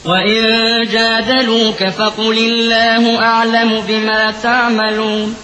وإن 0.06 0.44
جادلوك 0.92 1.84
فقل 1.84 2.38
الله 2.38 3.20
أعلم 3.20 3.82
بما 3.88 4.34
تعملون. 4.44 5.36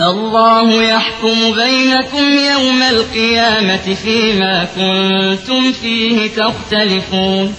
الله 0.00 0.82
يحكم 0.82 1.52
بينكم 1.52 2.38
يوم 2.38 2.82
القيامة 2.82 3.96
فيما 4.02 4.66
كنتم 4.76 5.72
فيه 5.72 6.30
تختلفون. 6.36 7.54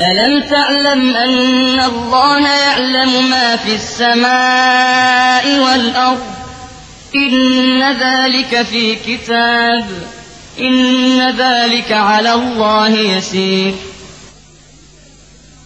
ألم 0.00 0.42
تعلم 0.42 1.16
أن 1.16 1.80
الله 1.80 2.48
يعلم 2.48 3.30
ما 3.30 3.56
في 3.56 3.74
السماء 3.74 5.60
والأرض؟ 5.60 6.45
إن 7.13 7.35
ذلك 7.97 8.61
في 8.63 8.95
كتاب 8.97 9.85
إن 10.59 10.77
ذلك 11.37 11.91
على 12.03 12.33
الله 12.33 12.93
يسير 13.11 13.73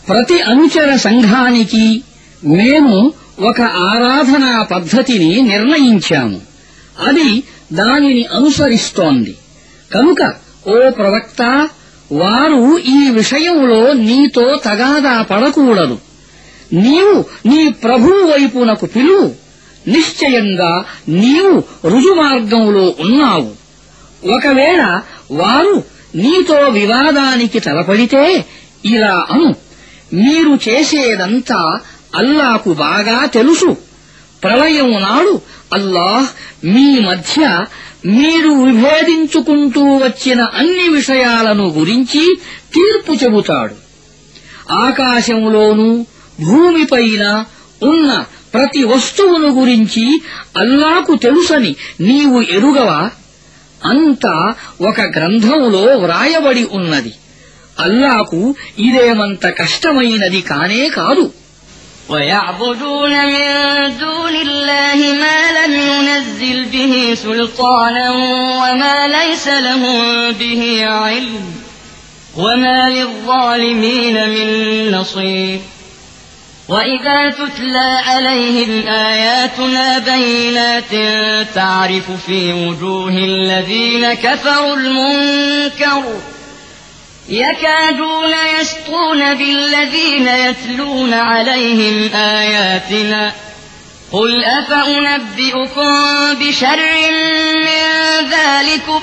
ప్రతి 0.03 0.37
అనుచర 0.43 0.89
సంఘానికి 1.05 1.85
మేము 2.55 2.95
ఒక 3.41 3.59
ఆరాధనా 3.91 4.51
పద్ధతిని 4.63 5.31
నిర్ణయించాము 5.43 6.39
అది 6.99 7.29
దానిని 7.73 8.23
అనుసరిస్తోంది 8.33 9.33
కనుక 9.91 10.21
ఓ 10.67 10.77
ప్రవక్త 10.91 11.41
వారు 12.11 12.61
ఈ 12.89 13.09
విషయంలో 13.11 13.79
నీతో 14.03 14.45
తగాదా 14.65 15.15
పడకూడదు 15.31 15.97
నీవు 16.83 17.15
నీ 17.49 17.61
ప్రభువు 17.83 18.21
వైపునకు 18.31 18.85
పిలువు 18.85 19.25
నిశ్చయంగా 19.88 20.84
నీవు 21.08 21.64
రుజుమార్గంలో 21.88 22.94
ఉన్నావు. 23.00 23.60
ఒకవేళ 24.30 25.00
వారు 25.30 25.84
నీతో 26.14 26.54
వివాదానికి 26.54 27.58
తలపడితే 27.58 28.44
ఇలా 28.84 29.26
అను. 29.30 29.54
మీరు 30.14 30.58
చేసేదంతా 30.68 31.80
అల్లాకు 32.14 32.72
బాగా 32.72 33.24
తెలుసు. 33.24 33.76
ప్రళయం 34.42 34.92
నాడు 34.92 35.40
అల్లాహ్ 35.72 36.26
మీ 36.66 37.00
మధ్య 37.00 37.64
మీరు 38.06 38.48
విభేదించుకుంటూ 38.48 39.80
వచ్చిన 39.82 40.42
అన్ని 40.42 40.88
విషయాలను 40.88 41.68
గురించి 41.68 42.38
తీర్పు 42.74 43.24
చెబుతాడు. 43.24 43.74
ఆకాశంలోనూ 44.72 46.06
భూమిపైన 46.40 47.44
ఉన్న 47.82 48.24
ప్రతి 48.53 48.83
వస్తువును 48.83 49.49
గురించి 49.59 50.05
అల్లాకు 50.57 51.13
తెలుసని 51.17 51.71
నీవు 52.01 52.41
ఎరుగవా 52.57 52.99
అంతా 53.81 54.35
ఒక 54.81 54.99
గ్రంథములో 55.15 55.83
వ్రాయబడి 56.03 56.65
ఉన్నది 56.71 57.13
అల్లాకు 57.85 58.41
ఇదేమంత 58.79 59.45
కష్టమైనది 59.61 60.41
కానే 60.51 60.83
కాదు 60.89 61.25
ويعبدون 62.09 63.25
من 63.25 63.45
دون 63.99 64.35
الله 64.37 64.95
ما 65.15 65.39
لم 65.59 65.73
ينزل 65.89 66.65
به 66.65 66.93
سلطانا 67.15 68.05
وما 68.61 69.07
ليس 69.09 69.47
لهم 69.59 69.97
به 70.33 70.61
علم 70.85 71.45
وما 72.37 72.89
للظالمين 72.89 74.29
من 74.29 74.47
نصير 74.91 75.59
وإذا 76.70 77.30
تتلى 77.30 77.98
عليهم 78.06 78.88
آياتنا 78.88 79.98
بينات 79.98 80.90
تعرف 81.54 82.10
في 82.26 82.52
وجوه 82.52 83.08
الذين 83.08 84.14
كفروا 84.14 84.76
المنكر 84.76 86.02
يكادون 87.28 88.34
يسطون 88.60 89.34
بالذين 89.34 90.28
يتلون 90.28 91.14
عليهم 91.14 92.14
آياتنا 92.14 93.32
قل 94.12 94.44
أفأنبئكم 94.44 95.94
بشر 96.34 96.78
من 97.54 97.84
ذلكم 98.30 99.02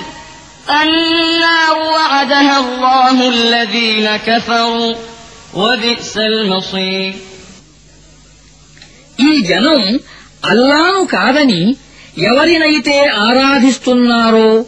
النار 0.70 1.78
وعدها 1.78 2.60
الله 2.60 3.30
الذين 3.30 4.18
كفروا 4.18 4.96
وبئس 5.54 6.18
المصير 6.18 7.28
ఈ 9.22 9.42
జనం 9.42 10.00
అల్లాను 10.46 11.06
కాదని 11.06 11.76
ఎవరినైతే 12.18 13.08
ఆరాధిస్తున్నారో 13.08 14.66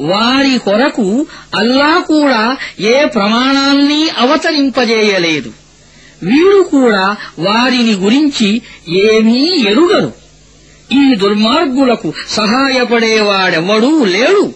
వారి 0.00 0.58
కొరకు 0.58 1.26
అల్లా 1.54 2.04
కూడా 2.08 2.56
ఏ 2.80 3.04
ప్రమాణాన్ని 3.04 4.08
అవతరింపజేయలేదు. 4.08 5.52
వీరు 6.22 6.62
కూడా 6.62 7.16
వారిని 7.38 7.92
గురించి 7.92 8.62
ఏమీ 8.88 9.64
ఎరుగరు. 9.68 10.12
ఈ 10.92 11.14
దుర్మార్గులకు 11.14 12.12
సహాయపడేవాడెవ్వడూ 12.28 14.04
లేడు. 14.04 14.54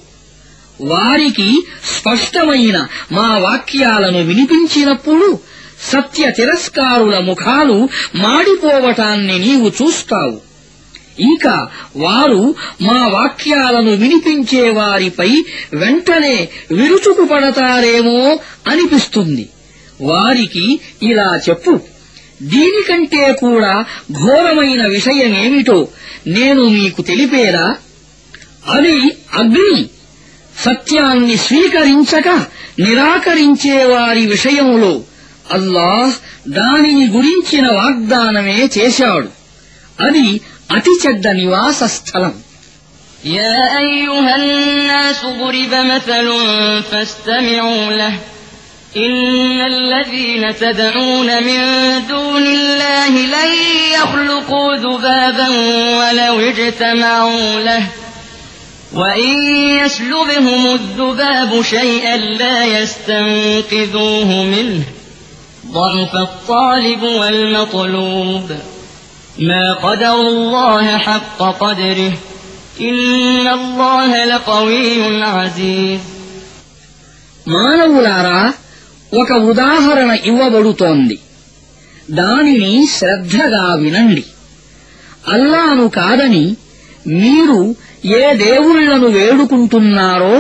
వారికి 0.81 1.67
స్పష్టమైన 1.85 2.87
మా 3.13 3.39
వాక్యాలను 3.39 4.23
వినిపించినప్పుడు 4.23 5.41
సత్య 5.83 6.31
తిరస్కారుల 6.31 7.19
ముఖాలు 7.19 7.89
మాడిపోవటాన్ని 8.15 9.39
నీవు 9.39 9.69
చూస్తావు. 9.69 10.41
ఇంకా 11.21 11.69
వారు 11.97 12.55
మా 12.83 13.07
వాక్యాలను 13.07 13.91
వినిపించే 13.91 14.71
వారిపై 14.71 15.45
వెంటనే 15.75 16.49
విరుచుకుపడతారేమో 16.73 18.39
అనిపిస్తుంది. 18.67 19.49
వారికి 20.01 20.81
ఇలా 21.03 21.41
చెప్పు. 21.49 21.81
దీనికంటే 22.43 23.33
కూడా 23.33 23.85
ఘోరమైన 24.13 24.87
విషయమేమిటో 24.87 25.89
నేను 26.27 26.69
మీకు 26.69 27.03
తెలిపేరా 27.03 27.77
అది 28.69 29.01
అగ్ని. 29.35 29.87
సత్యాన్ని 30.65 31.37
స్వీకరించక 31.37 32.29
నిరాకరించే 32.79 33.85
వారి 33.85 34.27
విషయంలో 34.27 35.01
అల్లాహ్ 35.58 36.14
దానిని 36.58 37.06
గురించిన 37.16 37.66
వాగ్దానమే 37.80 38.60
చేశాడు 38.78 39.30
అది 40.08 40.26
అతి 40.78 40.94
చెడ్డ 41.04 41.28
నివాస 41.42 41.82
స్థలం 41.98 42.34
يا 43.26 43.80
أيها 43.80 44.36
الناس 44.36 45.20
ضرب 45.42 45.74
مثل 45.86 46.28
فاستمعوا 46.92 47.92
له 47.92 48.14
إن 48.98 49.62
الذين 49.62 50.44
تدعون 50.56 51.44
من 51.44 51.60
دون 52.08 52.46
الله 52.46 53.10
لن 53.36 53.52
يخلقوا 53.98 54.76
ذبابا 54.76 55.48
ولو 56.00 56.40
اجتمعوا 56.40 57.60
له 57.60 57.84
وإن 58.94 59.44
يسلبهم 59.82 60.74
الذباب 60.74 61.62
شيئا 61.62 62.18
لا 62.18 62.66
يستنقذوه 62.66 64.44
منه 64.44 64.84
ضعف 65.76 66.16
الطالب 66.18 67.04
والمطلوب 67.04 68.48
ما 69.40 69.74
قدر 69.74 70.14
الله 70.14 70.98
حق 70.98 71.40
قدره 71.60 72.14
إن 72.82 73.48
الله 73.50 74.26
لقوي 74.26 75.24
عزيز 75.26 76.00
మానవులారా 77.48 78.40
ఒక 79.12 79.32
ఉదాహరణ 79.52 80.12
ఇవ్వబడుతోంది 80.24 81.18
దానిని 82.12 82.74
శ్రద్ధగా 82.98 83.64
వినండి 83.74 84.24
అల్లాను 85.28 85.86
కాదని 85.90 86.46
మీరు 87.22 87.60
ఏ 88.20 88.24
దేవుళ్లను 88.46 89.08
వేడుకుంటున్నారో 89.08 90.36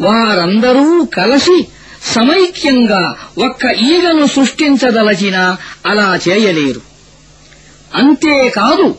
వారందరూ 0.00 0.86
కలిసి 1.16 1.58
సమైక్యంగా 2.05 3.15
ఒక్క 3.37 3.65
ఈగను 3.65 4.25
సృష్టించదలచినా 4.25 5.57
అలా 5.85 6.19
చేయలేరు. 6.29 6.81
అంతేకాదు 7.95 8.95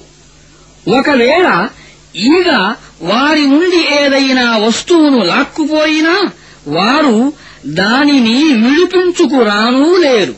ఒకవేళ 0.98 1.68
ఈగ 2.16 2.74
వారి 3.02 3.46
నుండి 3.46 3.94
ఏదైనా 3.94 4.57
వస్తువును 4.57 5.24
లాక్కుపోయినా 5.24 6.30
వారు 6.68 7.32
దానిని 7.66 8.44
విడిపించుకురానూ 8.44 9.96
లేరు. 9.96 10.34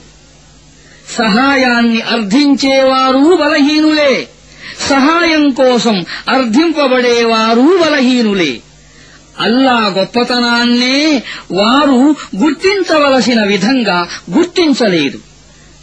సహాయాన్ని 1.19 2.01
అర్థించేవారు 2.01 3.37
బలహీనులే. 3.37 4.29
సహాయం 4.89 5.51
కోసం 5.51 6.05
అర్థింపబడేవారు 6.29 7.79
బలహీనులే. 7.85 8.61
అల్లా 9.38 9.78
గొప్పతనాన్నే 9.98 10.98
వారు 11.52 12.00
గుర్తించవలసిన 12.36 13.40
విధంగా 13.44 14.00
గుర్తించలేదు 14.36 15.20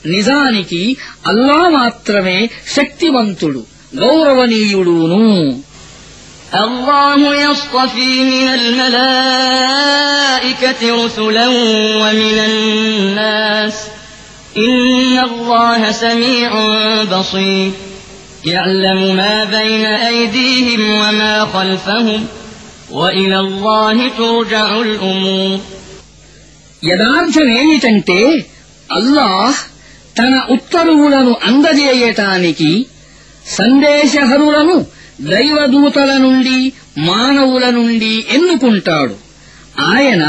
నిజానికి 0.07 0.82
అల్లా 1.26 1.61
మాత్రమే 1.70 2.38
శక్తివంతుడు 2.76 3.62
గౌరవనీయుడును 4.03 5.24
الله 6.55 7.20
يصطفي 7.40 8.24
من 8.24 8.49
الملائكة 9.68 10.82
رسلا 10.99 11.49
ومن 12.03 12.38
الناس 12.40 13.74
إن 14.59 15.18
الله 15.20 15.92
سميع 15.92 16.51
بصير 17.05 17.72
يعلم 18.44 19.16
ما 19.16 19.44
بين 19.46 19.86
أيديهم 19.86 20.90
وما 20.92 21.46
خلفهم 21.46 22.26
وإلى 22.92 23.38
الله 23.38 23.96
ترجع 24.18 24.68
الأمور 24.80 25.59
యథార్థమేమిటంటే 26.82 28.20
అల్లాహ్ 28.88 29.59
తన 30.16 30.34
ఉత్తర్వులను 30.49 31.32
అందజేయటానికి 31.49 32.70
సందేశహరులను 33.59 34.76
దైవదూతల 35.28 36.11
నుండి 36.16 36.59
మానవుల 37.09 37.64
నుండి 37.70 38.12
ఎన్నుకుంటాడు 38.36 39.16
ఆయన 39.90 40.22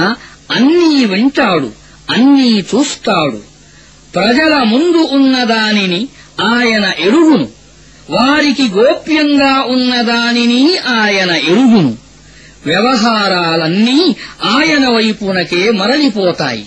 అన్నీ 0.52 0.92
వింటాడు 1.06 1.70
అన్నీ 2.08 2.52
చూస్తాడు 2.72 3.40
ప్రజల 4.14 4.54
ముందు 4.72 5.02
ఉన్నదానిని 5.18 6.02
ఆయన 6.52 6.86
ఎరుగును 7.08 7.48
వారికి 8.10 8.66
గోప్యంగా 8.78 9.54
ఉన్నదానిని 9.74 10.62
ఆయన 11.00 11.32
ఎరుగును 11.52 11.92
వ్యవహారాలన్నీ 12.70 14.00
ఆయన 14.56 14.84
వైపునకే 14.98 15.64
మరలిపోతాయి 15.82 16.66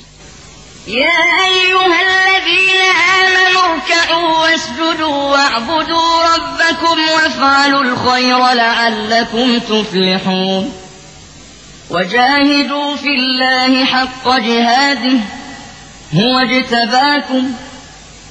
يا 1.02 1.18
أيها 1.50 1.98
الذين 2.08 2.82
آمنوا 3.20 3.62
اركعوا 3.70 4.30
واسجدوا 4.44 5.18
واعبدوا 5.32 6.10
ربكم 6.32 6.96
وافعلوا 7.14 7.82
الخير 7.88 8.40
لعلكم 8.62 9.58
تفلحون 9.70 10.64
وجاهدوا 11.90 12.96
في 12.96 13.12
الله 13.20 13.84
حق 13.84 14.26
جهاده 14.48 15.16
هو 16.14 16.38
اجتباكم 16.38 17.44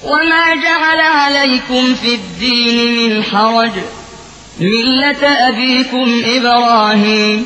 وما 0.03 0.45
جعل 0.65 0.99
عليكم 1.19 1.95
في 1.95 2.15
الدين 2.15 2.77
من 2.97 3.23
حرج 3.23 3.71
ملة 4.59 5.23
أبيكم 5.49 6.07
إبراهيم 6.25 7.45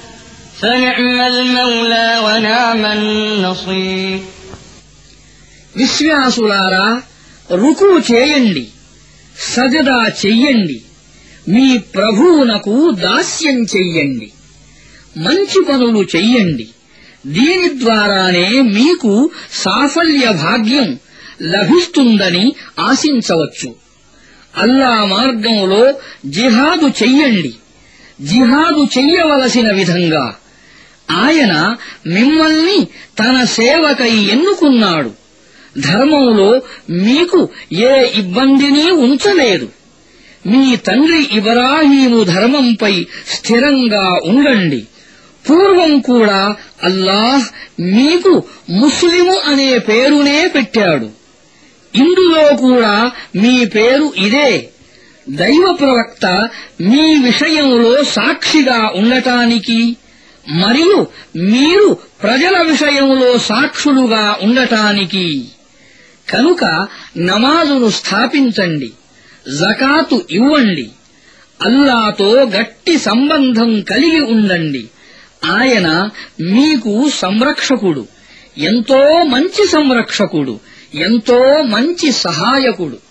విశ్వాసులారా 5.75 6.85
రుకు 7.53 7.89
చేయండి 8.11 8.63
సజదా 9.45 9.99
చెయ్యండి 10.25 10.77
మీ 11.47 11.77
ప్రభువునకు 11.95 12.75
దాస్యం 12.99 13.57
చెయ్యండి 13.75 14.27
మంచి 15.17 15.59
పనులు 15.69 16.01
చెయ్యండి 16.15 16.67
దీని 17.25 17.79
ద్వారానే 17.79 18.47
మీకు 18.73 19.13
సాఫల్య 19.53 20.25
భాగ్యం 20.43 20.87
లభిస్తుందని 21.45 22.45
ఆశించవచ్చు 22.79 23.69
అల్లా 24.53 25.05
మార్గంలో 25.05 25.83
జిహాదు 26.25 26.87
చెయ్యండి 27.03 27.51
జిహాదు 28.25 28.87
చెయ్యవలసిన 28.97 29.71
విధంగా 29.71 30.23
ఆయన 31.11 31.75
మిమ్మల్ని 32.07 32.87
తన 33.19 33.43
సేవకై 33.43 34.11
ఎన్నుకున్నాడు. 34.11 35.11
ధర్మంలో 35.79 36.61
మీకు 36.89 37.49
ఏ 37.73 38.07
ఇబ్బందిని 38.15 38.91
ఉంచలేదు. 38.91 39.69
మీ 40.47 40.75
తండ్రి 40.75 41.27
ఇబ్రాహీము 41.31 42.23
ధర్మంపై 42.23 43.05
స్థిరంగా 43.27 44.19
ఉండండి. 44.25 44.85
పూర్వం 45.49 45.99
కూడా 45.99 46.55
అల్లాహ్ 46.83 47.43
మీకు 47.81 48.43
ముస్లిము 48.69 49.41
అనే 49.45 49.77
పేరునే 49.77 50.47
పెట్టాడు. 50.47 51.09
ఇందులో 51.95 52.55
కూడా 52.55 53.11
మీ 53.35 53.65
పేరు 53.65 54.13
ఇదే. 54.17 54.69
దైవ 55.29 55.77
ప్రవక్త 55.79 56.49
మీ 56.81 57.15
విషయంలో 57.15 58.03
సాక్షిగా 58.03 58.91
ఉండటానికి 58.95 59.95
మరియు 60.51 61.07
మీరు 61.35 61.97
ప్రజల 62.23 62.61
విషయంలో 62.61 63.37
సాక్షులుగా 63.37 64.37
ఉండటానికి. 64.41 65.45
కనుక 66.29 66.87
నమాజును 67.17 67.89
స్థాపించండి 67.89 68.91
జకాతు 69.59 70.25
ఇవ్వండి 70.31 70.89
అల్లాతో 71.61 72.31
గట్టి 72.31 72.99
సంబంధం 72.99 73.81
కలిగి 73.81 74.21
ఉండండి. 74.21 74.87
ఆయన 75.45 76.09
మీకు 76.41 77.09
సంరక్షకుడు 77.09 78.07
ఎంతో 78.57 79.23
మంచి 79.23 79.67
సంరక్షకుడు 79.67 80.59
ఎంతో 80.95 81.61
మంచి 81.61 82.11
సహాయకుడు. 82.11 83.10